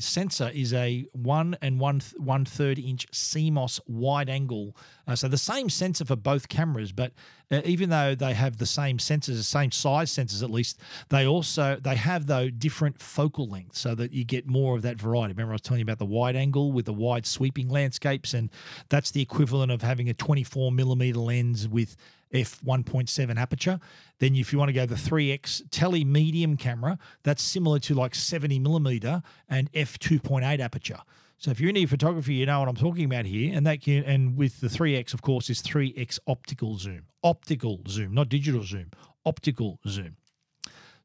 [0.01, 4.75] sensor is a one and one one third inch CMOS wide angle.
[5.07, 7.13] Uh, so the same sensor for both cameras, but
[7.51, 10.81] uh, even though they have the same sensors, the same size sensors at least,
[11.11, 14.99] they also they have though different focal lengths so that you get more of that
[14.99, 15.35] variety.
[15.35, 18.51] Remember I was telling you about the wide angle with the wide sweeping landscapes, and
[18.89, 21.97] that's the equivalent of having a 24 millimeter lens with
[22.33, 23.81] f 1.7 aperture.
[24.19, 28.15] Then, if you want to go the 3x tele medium camera, that's similar to like
[28.15, 30.99] 70 millimeter and f 2.8 aperture.
[31.41, 33.57] So if you're into photography, you know what I'm talking about here.
[33.57, 37.03] And that can, and with the 3x, of course, is 3x optical zoom.
[37.23, 38.91] Optical zoom, not digital zoom.
[39.25, 40.17] Optical zoom.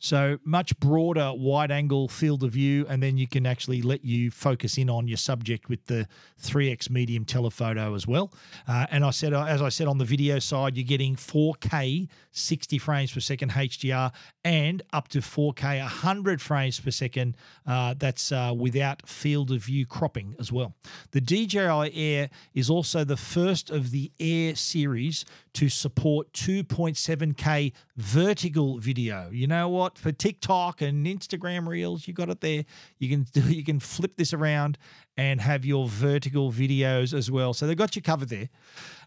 [0.03, 4.31] So much broader wide angle field of view, and then you can actually let you
[4.31, 6.09] focus in on your subject with the
[6.41, 8.33] 3x medium telephoto as well.
[8.67, 12.09] Uh, and I said, uh, as I said on the video side, you're getting 4K
[12.33, 14.11] 60 frames per second HDR
[14.43, 17.37] and up to 4K 100 frames per second.
[17.65, 20.75] Uh, that's uh, without field of view cropping as well.
[21.11, 28.79] The DJI Air is also the first of the Air series to support 2.7K vertical
[28.79, 29.29] video.
[29.31, 29.97] You know what?
[29.97, 32.65] For TikTok and Instagram Reels, you got it there.
[32.97, 34.77] You can do, you can flip this around
[35.15, 37.53] and have your vertical videos as well.
[37.53, 38.49] So they've got you covered there.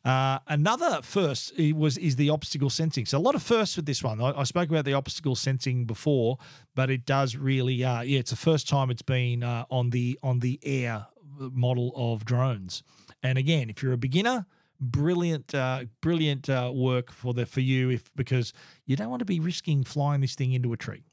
[0.05, 3.07] Uh, another first was is the obstacle sensing.
[3.07, 4.21] So a lot of firsts with this one.
[4.21, 6.39] I, I spoke about the obstacle sensing before,
[6.77, 10.19] but it does really, uh, yeah, it's the first time it's been uh, on the
[10.23, 11.07] on the air
[11.39, 12.83] model of drones.
[13.23, 14.47] And again, if you're a beginner,
[14.81, 18.53] brilliant, uh, brilliant uh, work for the for you if because
[18.87, 21.05] you don't want to be risking flying this thing into a tree.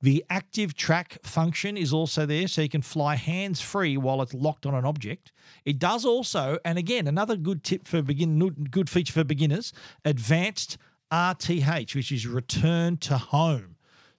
[0.00, 4.34] The active track function is also there, so you can fly hands free while it's
[4.34, 5.30] locked on an object.
[5.64, 8.38] It does also, and again, another good tip for begin,
[8.70, 9.72] good feature for beginners,
[10.04, 10.76] advanced
[11.12, 13.71] RTH, which is return to home.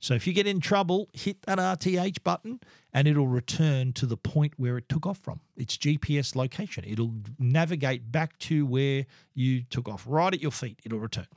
[0.03, 2.59] So if you get in trouble, hit that RTH button
[2.91, 5.39] and it'll return to the point where it took off from.
[5.55, 6.83] Its GPS location.
[6.85, 10.81] It'll navigate back to where you took off, right at your feet.
[10.83, 11.27] It'll return.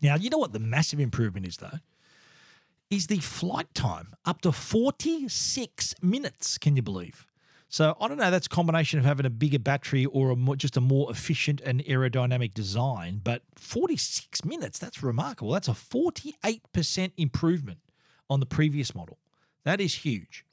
[0.00, 1.80] Now, you know what the massive improvement is, though?
[2.88, 6.56] Is the flight time up to 46 minutes.
[6.56, 7.26] Can you believe?
[7.70, 8.32] So I don't know.
[8.32, 11.60] That's a combination of having a bigger battery or a more, just a more efficient
[11.60, 13.20] and aerodynamic design.
[13.22, 15.52] But 46 minutes, that's remarkable.
[15.52, 17.78] That's a 48% improvement
[18.28, 19.18] on the previous model.
[19.62, 20.44] That is huge.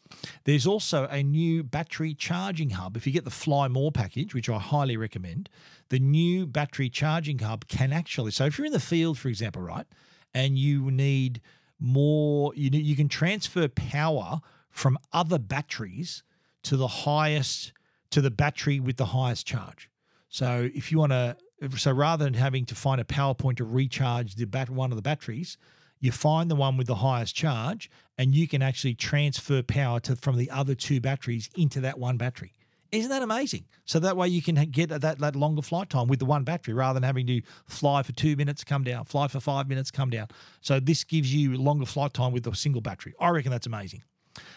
[0.43, 2.95] There's also a new battery charging hub.
[2.95, 5.49] If you get the Fly More package, which I highly recommend,
[5.89, 8.31] the new battery charging hub can actually.
[8.31, 9.87] So if you're in the field, for example, right,
[10.35, 11.41] and you need
[11.79, 16.23] more, you you can transfer power from other batteries
[16.67, 17.71] to the highest
[18.11, 19.89] to the battery with the highest charge.
[20.29, 21.37] So if you want to,
[21.77, 24.97] so rather than having to find a power point to recharge the bat one of
[24.97, 25.57] the batteries,
[25.99, 30.15] you find the one with the highest charge, and you can actually transfer power to
[30.15, 32.53] from the other two batteries into that one battery.
[32.91, 33.65] Isn't that amazing?
[33.85, 36.73] So that way you can get that, that longer flight time with the one battery
[36.73, 40.09] rather than having to fly for two minutes, come down, fly for five minutes, come
[40.09, 40.27] down.
[40.61, 43.13] So this gives you longer flight time with a single battery.
[43.19, 44.03] I reckon that's amazing.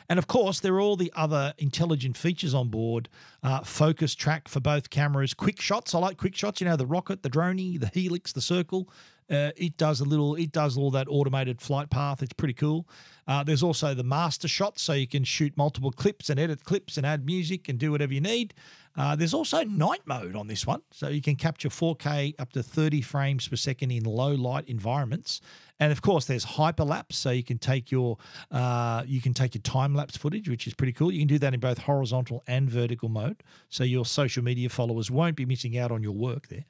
[0.09, 3.09] And of course, there are all the other intelligent features on board
[3.43, 5.95] uh, focus track for both cameras, quick shots.
[5.95, 8.89] I like quick shots, you know, the rocket, the dronie, the helix, the circle.
[9.31, 12.21] Uh, it does a little, it does all that automated flight path.
[12.23, 12.89] It's pretty cool.
[13.29, 16.97] Uh, there's also the master shot, so you can shoot multiple clips and edit clips
[16.97, 18.55] and add music and do whatever you need.
[18.97, 22.63] Uh, there's also night mode on this one, so you can capture 4K up to
[22.63, 25.41] 30 frames per second in low light environments.
[25.79, 28.19] And of course, there's hyperlapse, so you can take your
[28.51, 31.13] uh, you can take your time lapse footage, which is pretty cool.
[31.13, 35.11] You can do that in both horizontal and vertical mode, so your social media followers
[35.11, 36.65] won't be missing out on your work there.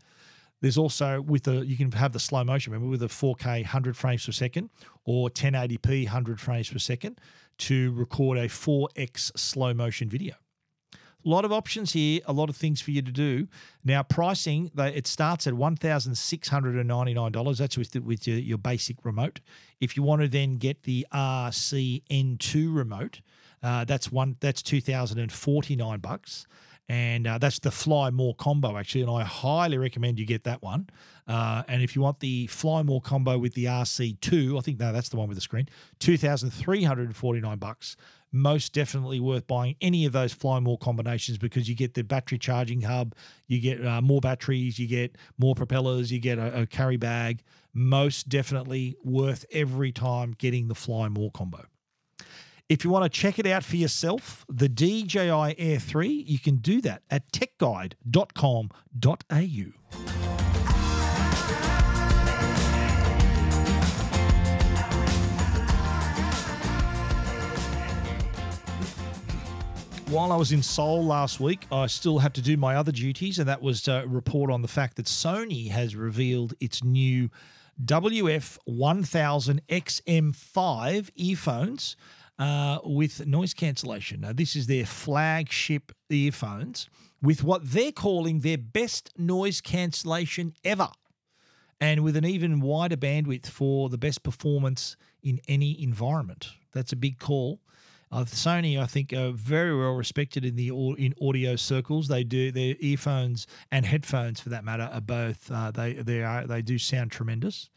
[0.60, 3.96] There's also with the you can have the slow motion remember with a 4K 100
[3.96, 4.68] frames per second
[5.04, 7.18] or 1080p 100 frames per second
[7.58, 10.34] to record a 4x slow motion video.
[11.24, 13.46] A lot of options here, a lot of things for you to do.
[13.84, 17.58] Now, pricing, it starts at $1,699.
[17.58, 19.40] That's with, the, with your, your basic remote.
[19.80, 23.20] If you want to then get the RC-N2 remote,
[23.62, 26.46] uh, that's one that's 2049 bucks
[26.90, 30.60] and uh, that's the Fly More combo actually, and I highly recommend you get that
[30.60, 30.90] one.
[31.28, 34.92] Uh, and if you want the Fly More combo with the RC2, I think no,
[34.92, 35.68] that's the one with the screen,
[36.00, 37.96] two thousand three hundred and forty nine bucks.
[38.32, 42.38] Most definitely worth buying any of those Fly More combinations because you get the battery
[42.38, 43.14] charging hub,
[43.46, 47.42] you get uh, more batteries, you get more propellers, you get a, a carry bag.
[47.72, 51.64] Most definitely worth every time getting the Fly More combo.
[52.68, 56.58] If you want to check it out for yourself, the DJI Air 3, you can
[56.58, 60.19] do that at techguide.com.au.
[70.10, 73.38] while I was in Seoul last week, I still had to do my other duties,
[73.38, 77.30] and that was to report on the fact that Sony has revealed its new
[77.84, 81.96] WF 1000 XM5 earphones
[82.40, 84.22] uh, with noise cancellation.
[84.22, 86.90] Now, this is their flagship earphones
[87.22, 90.88] with what they're calling their best noise cancellation ever,
[91.80, 96.48] and with an even wider bandwidth for the best performance in any environment.
[96.72, 97.60] That's a big call.
[98.12, 102.08] Uh, Sony, I think, are very well respected in the in audio circles.
[102.08, 106.46] They do their earphones and headphones, for that matter, are both uh, they they are
[106.46, 107.70] they do sound tremendous.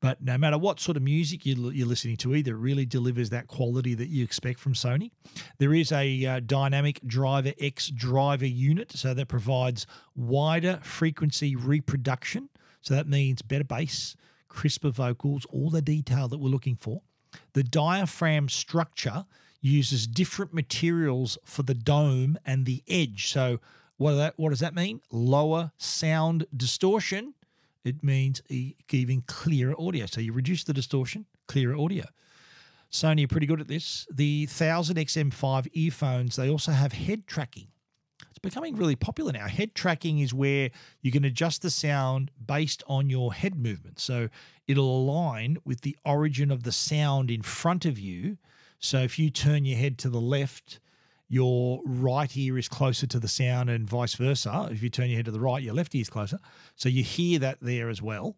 [0.00, 3.46] But no matter what sort of music you, you're listening to, either really delivers that
[3.46, 5.10] quality that you expect from Sony.
[5.58, 12.48] There is a uh, dynamic driver X driver unit, so that provides wider frequency reproduction.
[12.80, 14.16] So that means better bass,
[14.48, 17.02] crisper vocals, all the detail that we're looking for.
[17.54, 19.24] The diaphragm structure
[19.64, 23.28] uses different materials for the dome and the edge.
[23.28, 23.60] So
[23.96, 25.00] what, that, what does that mean?
[25.10, 27.34] Lower sound distortion
[27.84, 28.42] it means
[28.88, 30.06] giving clearer audio.
[30.06, 32.04] So you reduce the distortion, clearer audio.
[32.90, 34.06] Sony are pretty good at this.
[34.10, 37.68] The 1000 XM5 earphones, they also have head tracking.
[38.30, 39.48] It's becoming really popular now.
[39.48, 40.70] Head tracking is where
[41.02, 44.00] you can adjust the sound based on your head movement.
[44.00, 44.28] So
[44.66, 48.38] it'll align with the origin of the sound in front of you.
[48.84, 50.78] So if you turn your head to the left,
[51.26, 54.68] your right ear is closer to the sound and vice versa.
[54.70, 56.38] If you turn your head to the right, your left ear is closer.
[56.76, 58.36] So you hear that there as well.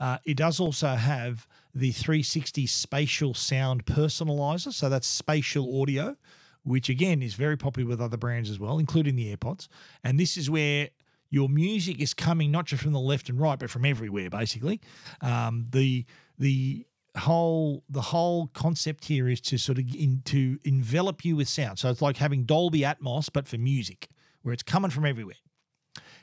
[0.00, 4.72] Uh, it does also have the 360 spatial sound personalizer.
[4.72, 6.16] So that's spatial audio,
[6.64, 9.68] which again is very popular with other brands as well, including the AirPods.
[10.02, 10.88] And this is where
[11.30, 14.80] your music is coming not just from the left and right, but from everywhere, basically.
[15.20, 16.04] Um, the
[16.36, 16.84] the
[17.16, 21.78] whole the whole concept here is to sort of in, to envelop you with sound.
[21.78, 24.08] So it's like having Dolby Atmos but for music,
[24.42, 25.36] where it's coming from everywhere.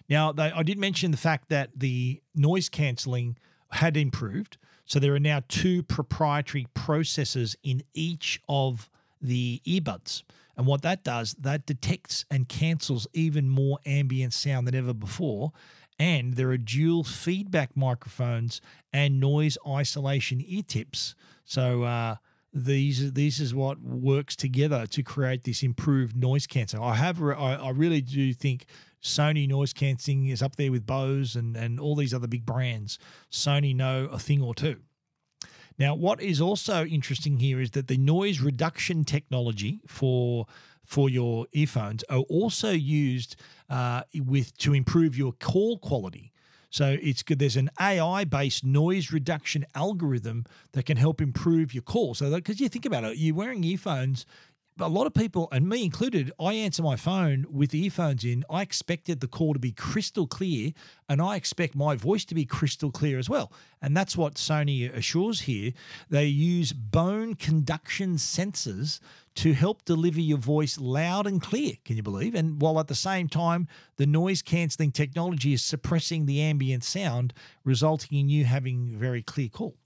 [0.09, 3.37] Now, they, I did mention the fact that the noise cancelling
[3.71, 4.57] had improved.
[4.85, 8.89] So there are now two proprietary processors in each of
[9.21, 10.23] the earbuds.
[10.57, 15.53] And what that does, that detects and cancels even more ambient sound than ever before
[16.01, 18.59] and there are dual feedback microphones
[18.91, 21.13] and noise isolation ear tips.
[21.45, 22.15] So uh,
[22.51, 26.83] these these is what works together to create this improved noise cancelling.
[26.83, 28.65] I have I, I really do think
[29.03, 32.97] Sony noise cancelling is up there with Bose and and all these other big brands.
[33.31, 34.77] Sony know a thing or two.
[35.77, 40.47] Now, what is also interesting here is that the noise reduction technology for
[40.85, 43.35] for your earphones are also used
[43.69, 46.31] uh, with to improve your call quality.
[46.71, 47.37] So it's good.
[47.37, 52.13] There's an AI-based noise reduction algorithm that can help improve your call.
[52.13, 54.25] So because you think about it, you're wearing earphones,
[54.81, 58.43] a lot of people, and me included, I answer my phone with earphones in.
[58.49, 60.71] I expected the call to be crystal clear,
[61.07, 63.51] and I expect my voice to be crystal clear as well.
[63.81, 65.73] And that's what Sony assures here.
[66.09, 68.99] They use bone conduction sensors
[69.35, 71.73] to help deliver your voice loud and clear.
[71.85, 72.35] Can you believe?
[72.35, 73.67] And while at the same time,
[73.97, 79.21] the noise cancelling technology is suppressing the ambient sound, resulting in you having a very
[79.21, 79.77] clear call.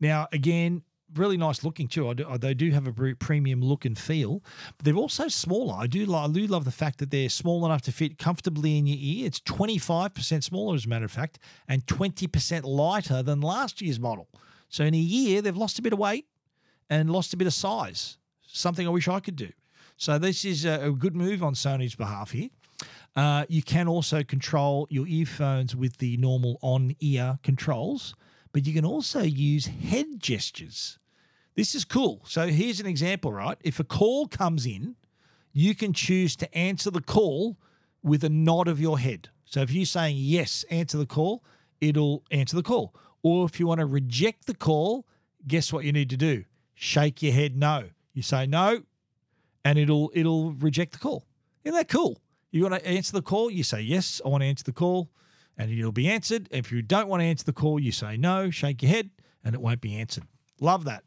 [0.00, 0.82] Now, again,
[1.14, 2.12] really nice looking too.
[2.14, 4.42] Do, they do have a premium look and feel.
[4.76, 5.74] But they're also smaller.
[5.78, 8.86] I do, I do love the fact that they're small enough to fit comfortably in
[8.86, 9.26] your ear.
[9.26, 14.28] It's 25% smaller, as a matter of fact, and 20% lighter than last year's model.
[14.68, 16.26] So in a year, they've lost a bit of weight
[16.90, 18.18] and lost a bit of size.
[18.46, 19.50] Something I wish I could do.
[19.96, 22.50] So this is a, good move on Sony's behalf here.
[23.16, 28.14] Uh, you can also control your earphones with the normal on ear controls
[28.52, 30.98] but you can also use head gestures.
[31.54, 32.20] This is cool.
[32.24, 33.58] So here's an example, right?
[33.62, 34.96] If a call comes in,
[35.52, 37.58] you can choose to answer the call
[38.02, 39.28] with a nod of your head.
[39.44, 41.42] So if you're saying yes, answer the call,
[41.80, 42.94] it'll answer the call.
[43.22, 45.06] Or if you want to reject the call,
[45.46, 46.44] guess what you need to do?
[46.74, 47.88] Shake your head no.
[48.12, 48.82] You say no,
[49.64, 51.26] and it'll it'll reject the call.
[51.64, 52.20] Isn't that cool?
[52.50, 55.10] You want to answer the call, you say yes, I want to answer the call
[55.58, 56.48] and it'll be answered.
[56.50, 59.10] If you don't want to answer the call, you say no, shake your head,
[59.44, 60.24] and it won't be answered.
[60.60, 61.04] Love that.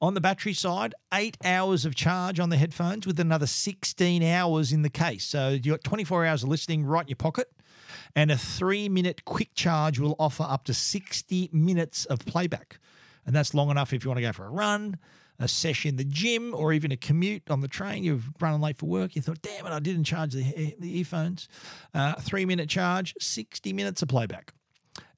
[0.00, 4.72] On the battery side, eight hours of charge on the headphones with another 16 hours
[4.72, 5.24] in the case.
[5.24, 7.48] So you've got 24 hours of listening right in your pocket.
[8.14, 12.78] And a three minute quick charge will offer up to 60 minutes of playback.
[13.26, 14.98] And that's long enough if you want to go for a run,
[15.38, 18.04] a session in the gym, or even a commute on the train.
[18.04, 19.14] You're running late for work.
[19.14, 21.48] You thought, damn it, I didn't charge the, the earphones.
[21.94, 24.52] Uh, three minute charge, 60 minutes of playback.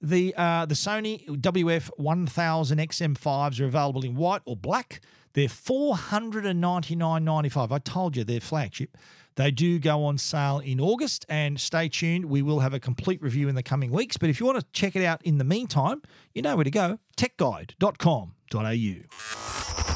[0.02, 5.00] The uh, the Sony WF 1000 XM5s are available in white or black.
[5.32, 7.70] They're four hundred and ninety nine ninety five.
[7.70, 8.96] I told you they're flagship.
[9.36, 12.26] They do go on sale in August, and stay tuned.
[12.26, 14.16] We will have a complete review in the coming weeks.
[14.16, 16.02] But if you want to check it out in the meantime,
[16.34, 19.89] you know where to go techguide.com.au.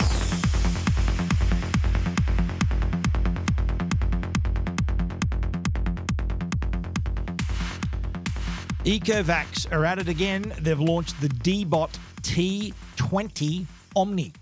[8.85, 10.53] Ecovacs are at it again.
[10.61, 11.89] They've launched the Deebot
[12.20, 13.64] T20
[13.97, 14.32] Omni.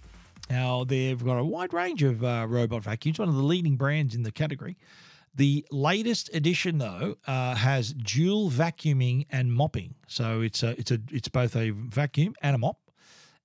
[0.51, 4.17] Now, they've got a wide range of uh, robot vacuums, one of the leading brands
[4.17, 4.77] in the category.
[5.33, 9.95] The latest edition, though, uh, has dual vacuuming and mopping.
[10.09, 12.79] So it's a, it's a, it's both a vacuum and a mop,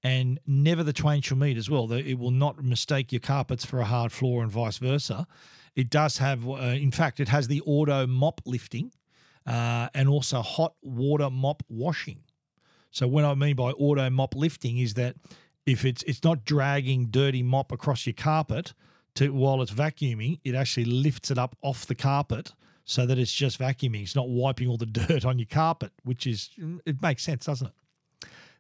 [0.01, 1.91] and never the twain shall meet as well.
[1.91, 5.27] It will not mistake your carpets for a hard floor and vice versa.
[5.75, 8.91] It does have, uh, in fact, it has the auto mop lifting,
[9.47, 12.19] uh, and also hot water mop washing.
[12.91, 15.15] So what I mean by auto mop lifting is that
[15.65, 18.73] if it's it's not dragging dirty mop across your carpet
[19.15, 22.53] to while it's vacuuming, it actually lifts it up off the carpet
[22.85, 24.03] so that it's just vacuuming.
[24.03, 26.49] It's not wiping all the dirt on your carpet, which is
[26.85, 27.73] it makes sense, doesn't it?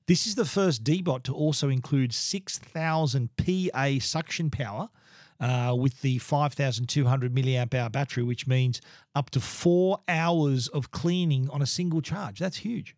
[0.07, 4.89] This is the first Deebot to also include 6,000 PA suction power
[5.39, 8.81] uh, with the 5,200 milliamp hour battery, which means
[9.15, 12.39] up to four hours of cleaning on a single charge.
[12.39, 12.95] That's huge.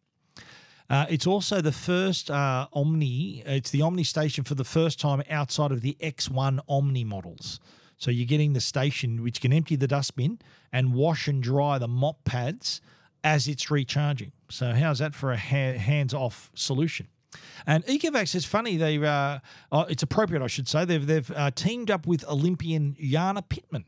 [0.89, 3.43] Uh, it's also the first uh, Omni.
[3.45, 7.59] It's the Omni station for the first time outside of the X1 Omni models.
[7.97, 10.39] So you're getting the station which can empty the dustbin
[10.71, 12.81] and wash and dry the mop pads
[13.23, 14.31] as it's recharging.
[14.49, 17.07] So how's that for a ha- hands-off solution?
[17.65, 18.77] And Ecovacs is funny.
[18.77, 19.39] They uh,
[19.71, 20.85] uh, it's appropriate, I should say.
[20.85, 23.85] They've they've uh, teamed up with Olympian Jana Pittman.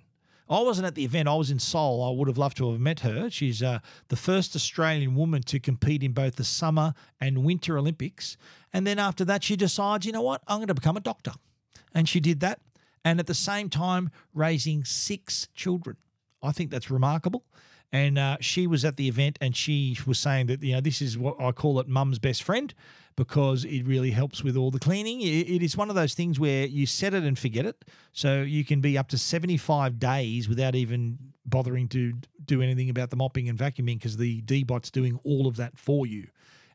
[0.49, 1.29] I wasn't at the event.
[1.29, 2.03] I was in Seoul.
[2.03, 3.29] I would have loved to have met her.
[3.29, 3.79] She's uh,
[4.09, 8.35] the first Australian woman to compete in both the summer and winter Olympics.
[8.73, 11.31] And then after that, she decides, you know what, I'm going to become a doctor.
[11.95, 12.59] And she did that.
[13.05, 15.95] And at the same time, raising six children.
[16.43, 17.45] I think that's remarkable.
[17.93, 21.01] And uh, she was at the event and she was saying that, you know, this
[21.01, 22.73] is what I call it mum's best friend
[23.21, 25.21] because it really helps with all the cleaning.
[25.21, 27.85] it is one of those things where you set it and forget it.
[28.13, 32.13] So you can be up to 75 days without even bothering to
[32.43, 36.07] do anything about the mopping and vacuuming because the Deebot's doing all of that for
[36.07, 36.29] you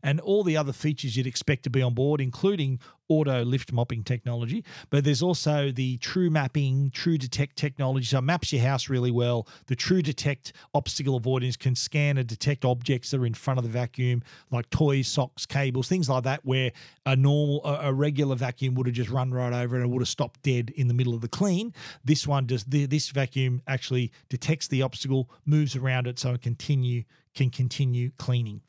[0.06, 2.78] and all the other features you'd expect to be on board, including
[3.08, 4.64] auto lift mopping technology.
[4.88, 8.06] But there's also the true mapping, true detect technology.
[8.06, 9.48] So it maps your house really well.
[9.66, 13.64] The true detect obstacle avoidance can scan and detect objects that are in front of
[13.64, 16.70] the vacuum, like toys, socks, cables, things like that, where
[17.04, 20.08] a normal, a, regular vacuum would have just run right over and it would have
[20.08, 21.74] stopped dead in the middle of the clean.
[22.04, 22.62] This one does.
[22.62, 27.02] This vacuum actually detects the obstacle, moves around it, so it continue
[27.34, 28.60] can continue cleaning.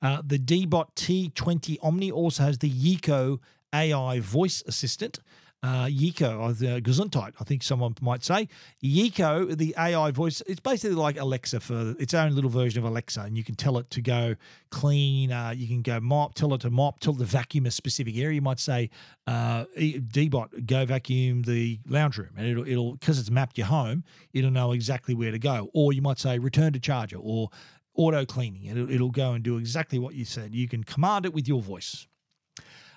[0.00, 3.38] Uh, the Deebot T20 Omni also has the Yiko
[3.72, 5.20] AI voice assistant.
[5.64, 8.48] Uh, Yeeko, uh, Gesundheit, I think someone might say.
[8.82, 13.20] Yiko, the AI voice, it's basically like Alexa for its own little version of Alexa,
[13.20, 14.34] and you can tell it to go
[14.70, 15.30] clean.
[15.30, 18.34] Uh, you can go mop, tell it to mop, tell the vacuum a specific area.
[18.34, 18.90] You might say,
[19.28, 24.02] uh, Deebot, go vacuum the lounge room, and it'll it'll because it's mapped your home,
[24.32, 25.70] it'll know exactly where to go.
[25.74, 27.50] Or you might say, return to charger, or
[27.94, 28.64] auto cleaning.
[28.66, 30.54] It'll, it'll go and do exactly what you said.
[30.54, 32.06] You can command it with your voice.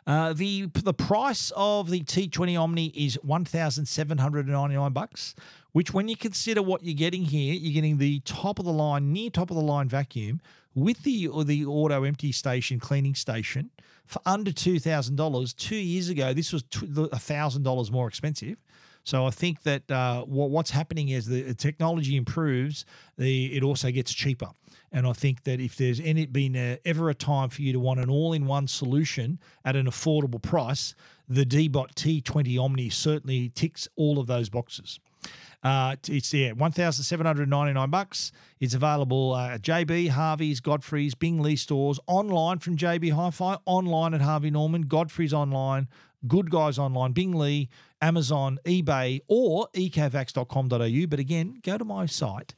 [0.07, 4.75] Uh, the the price of the T20 Omni is one thousand seven hundred and ninety
[4.75, 5.33] nine bucks.
[5.71, 9.11] Which, when you consider what you're getting here, you're getting the top of the line,
[9.11, 10.41] near top of the line vacuum
[10.75, 13.71] with the the auto empty station cleaning station
[14.05, 15.53] for under two thousand dollars.
[15.53, 18.57] Two years ago, this was thousand dollars more expensive.
[19.03, 22.85] So I think that uh, what, what's happening is the technology improves,
[23.17, 24.49] the it also gets cheaper.
[24.95, 27.79] And I think that if there's any been a, ever a time for you to
[27.81, 30.95] want an all-in-one solution at an affordable price,
[31.27, 35.01] the Deebot T20 Omni certainly ticks all of those boxes.
[35.63, 38.31] Uh, it's yeah, one thousand seven hundred ninety nine bucks.
[38.61, 44.13] It's available uh, at JB, Harvey's, Godfrey's, Bing Lee stores, online from JB Hi-Fi, online
[44.13, 45.89] at Harvey Norman, Godfrey's online,
[46.25, 47.67] Good Guys online, Bing Lee,
[48.01, 51.07] Amazon, eBay, or ecovacs.com.au.
[51.07, 52.53] But again, go to my site,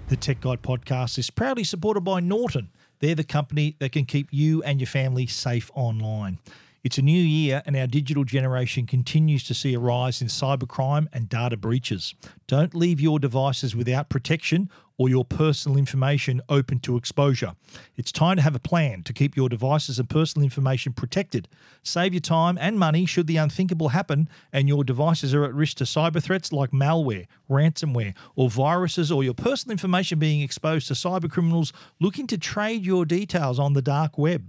[0.08, 2.70] The Tech Guide podcast is proudly supported by Norton.
[3.00, 6.38] They're the company that can keep you and your family safe online.
[6.86, 11.08] It's a new year, and our digital generation continues to see a rise in cybercrime
[11.12, 12.14] and data breaches.
[12.46, 17.56] Don't leave your devices without protection or your personal information open to exposure.
[17.96, 21.48] It's time to have a plan to keep your devices and personal information protected.
[21.82, 25.78] Save your time and money should the unthinkable happen and your devices are at risk
[25.78, 30.94] to cyber threats like malware, ransomware, or viruses, or your personal information being exposed to
[30.94, 34.48] cyber criminals looking to trade your details on the dark web.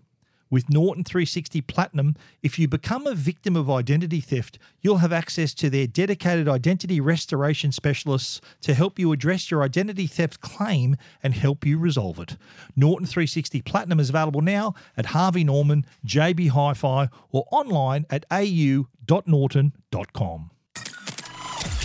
[0.51, 5.53] With Norton 360 Platinum, if you become a victim of identity theft, you'll have access
[5.55, 11.33] to their dedicated identity restoration specialists to help you address your identity theft claim and
[11.33, 12.35] help you resolve it.
[12.75, 18.25] Norton 360 Platinum is available now at Harvey Norman, JB Hi Fi, or online at
[18.29, 18.89] au.norton.com.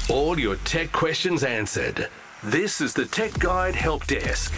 [0.09, 2.09] All your tech questions answered.
[2.43, 4.53] This is the Tech Guide Help Desk.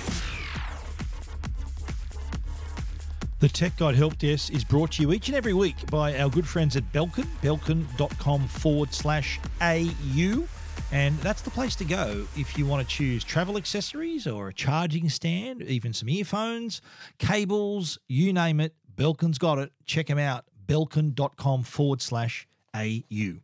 [3.40, 6.28] The Tech Guide Help Desk is brought to you each and every week by our
[6.28, 10.44] good friends at Belkin, belkin.com forward slash AU.
[10.90, 14.52] And that's the place to go if you want to choose travel accessories or a
[14.52, 16.82] charging stand, even some earphones,
[17.18, 18.74] cables, you name it.
[18.96, 19.70] Belkin's got it.
[19.86, 20.44] Check them out.
[20.66, 23.36] Belkin.com forward slash AU.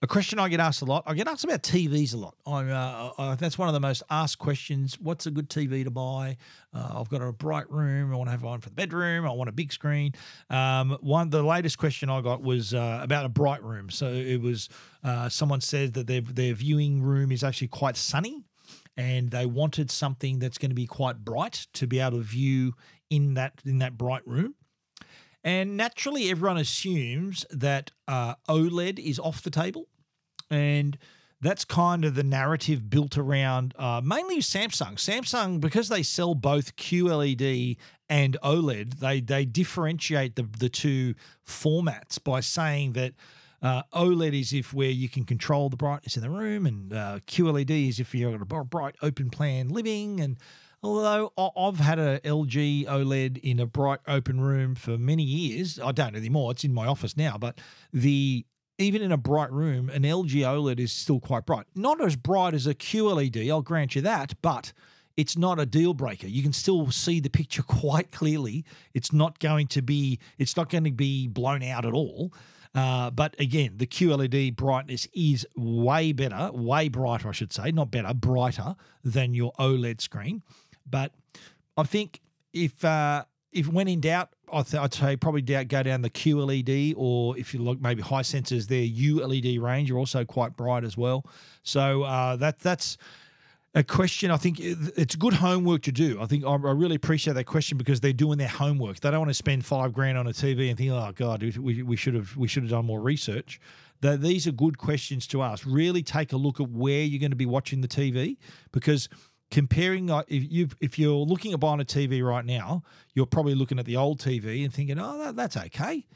[0.00, 1.02] A question I get asked a lot.
[1.06, 2.36] I get asked about TVs a lot.
[2.46, 4.96] Uh, uh, that's one of the most asked questions.
[5.00, 6.36] What's a good TV to buy?
[6.72, 8.12] Uh, I've got a bright room.
[8.12, 9.26] I want to have one for the bedroom.
[9.26, 10.12] I want a big screen.
[10.50, 13.90] Um, one, the latest question I got was uh, about a bright room.
[13.90, 14.68] So it was
[15.02, 18.44] uh, someone said that their their viewing room is actually quite sunny,
[18.96, 22.74] and they wanted something that's going to be quite bright to be able to view
[23.10, 24.54] in that in that bright room.
[25.48, 29.86] And naturally, everyone assumes that uh, OLED is off the table.
[30.50, 30.98] And
[31.40, 34.96] that's kind of the narrative built around uh, mainly Samsung.
[34.96, 37.78] Samsung, because they sell both QLED
[38.10, 41.14] and OLED, they they differentiate the the two
[41.46, 43.14] formats by saying that
[43.62, 47.20] uh, OLED is if where you can control the brightness in the room, and uh,
[47.26, 50.20] QLED is if you're got a bright open plan living.
[50.20, 50.36] And
[50.82, 55.92] although I've had a LG OLED in a bright open room for many years, I
[55.92, 56.52] don't anymore.
[56.52, 57.60] It's in my office now, but
[57.92, 58.44] the
[58.78, 61.66] even in a bright room, an LG OLED is still quite bright.
[61.74, 64.72] Not as bright as a QLED, I'll grant you that, but
[65.16, 66.28] it's not a deal breaker.
[66.28, 68.64] You can still see the picture quite clearly.
[68.94, 72.32] It's not going to be it's not going to be blown out at all.
[72.74, 77.90] Uh, but again, the QLED brightness is way better, way brighter, I should say, not
[77.90, 80.42] better, brighter than your OLED screen.
[80.90, 81.12] But
[81.76, 82.20] I think
[82.52, 86.94] if uh, if when in doubt, I th- I'd say probably go down the QLED,
[86.96, 91.24] or if you look maybe Hisense's their ULED range are also quite bright as well.
[91.62, 92.98] So uh, that that's
[93.74, 94.30] a question.
[94.30, 96.20] I think it's good homework to do.
[96.20, 99.00] I think I really appreciate that question because they're doing their homework.
[99.00, 101.82] They don't want to spend five grand on a TV and think, oh god, we,
[101.82, 103.60] we should have we should have done more research.
[104.00, 105.64] That these are good questions to ask.
[105.66, 108.36] Really take a look at where you're going to be watching the TV
[108.72, 109.08] because
[109.50, 112.82] comparing uh, if you if you're looking at buying a TV right now,
[113.14, 116.06] you're probably looking at the old TV and thinking, "Oh, that, that's okay,"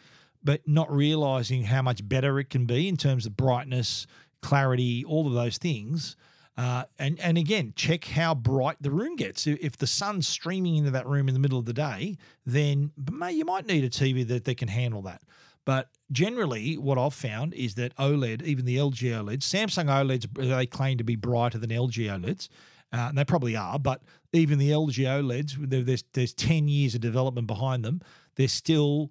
[0.43, 4.07] but not realizing how much better it can be in terms of brightness,
[4.41, 6.17] clarity, all of those things.
[6.57, 9.47] Uh, and and again, check how bright the room gets.
[9.47, 13.33] If the sun's streaming into that room in the middle of the day, then may,
[13.33, 15.23] you might need a TV that, that can handle that.
[15.65, 20.67] But generally, what I've found is that OLED, even the LG OLEDs, Samsung OLEDs, they
[20.67, 22.49] claim to be brighter than LG OLEDs.
[22.93, 27.01] Uh, and they probably are, but even the LG OLEDs, there's there's ten years of
[27.01, 28.01] development behind them.
[28.37, 29.11] They're still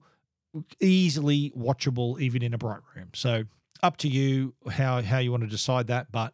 [0.79, 3.09] easily watchable, even in a bright room.
[3.13, 3.43] So
[3.81, 6.33] up to you how how you want to decide that, but.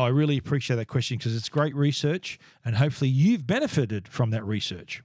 [0.00, 4.44] I really appreciate that question because it's great research, and hopefully you've benefited from that
[4.44, 5.02] research.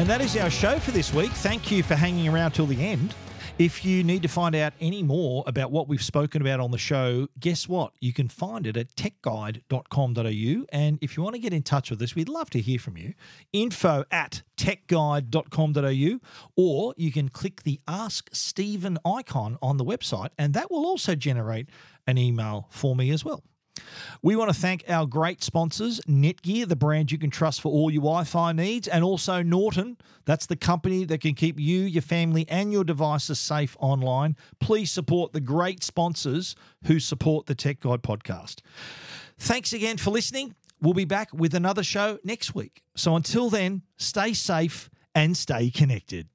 [0.00, 1.30] And that is our show for this week.
[1.30, 3.14] Thank you for hanging around till the end.
[3.58, 6.78] If you need to find out any more about what we've spoken about on the
[6.78, 7.92] show, guess what?
[8.00, 10.66] You can find it at techguide.com.au.
[10.72, 12.96] And if you want to get in touch with us, we'd love to hear from
[12.96, 13.12] you.
[13.52, 16.20] Info at techguide.com.au,
[16.56, 21.14] or you can click the Ask Stephen icon on the website, and that will also
[21.14, 21.68] generate
[22.06, 23.42] an email for me as well.
[24.22, 27.90] We want to thank our great sponsors, Netgear, the brand you can trust for all
[27.90, 29.96] your Wi Fi needs, and also Norton.
[30.24, 34.36] That's the company that can keep you, your family, and your devices safe online.
[34.58, 36.54] Please support the great sponsors
[36.84, 38.60] who support the Tech Guide podcast.
[39.38, 40.54] Thanks again for listening.
[40.82, 42.82] We'll be back with another show next week.
[42.94, 46.28] So until then, stay safe and stay connected.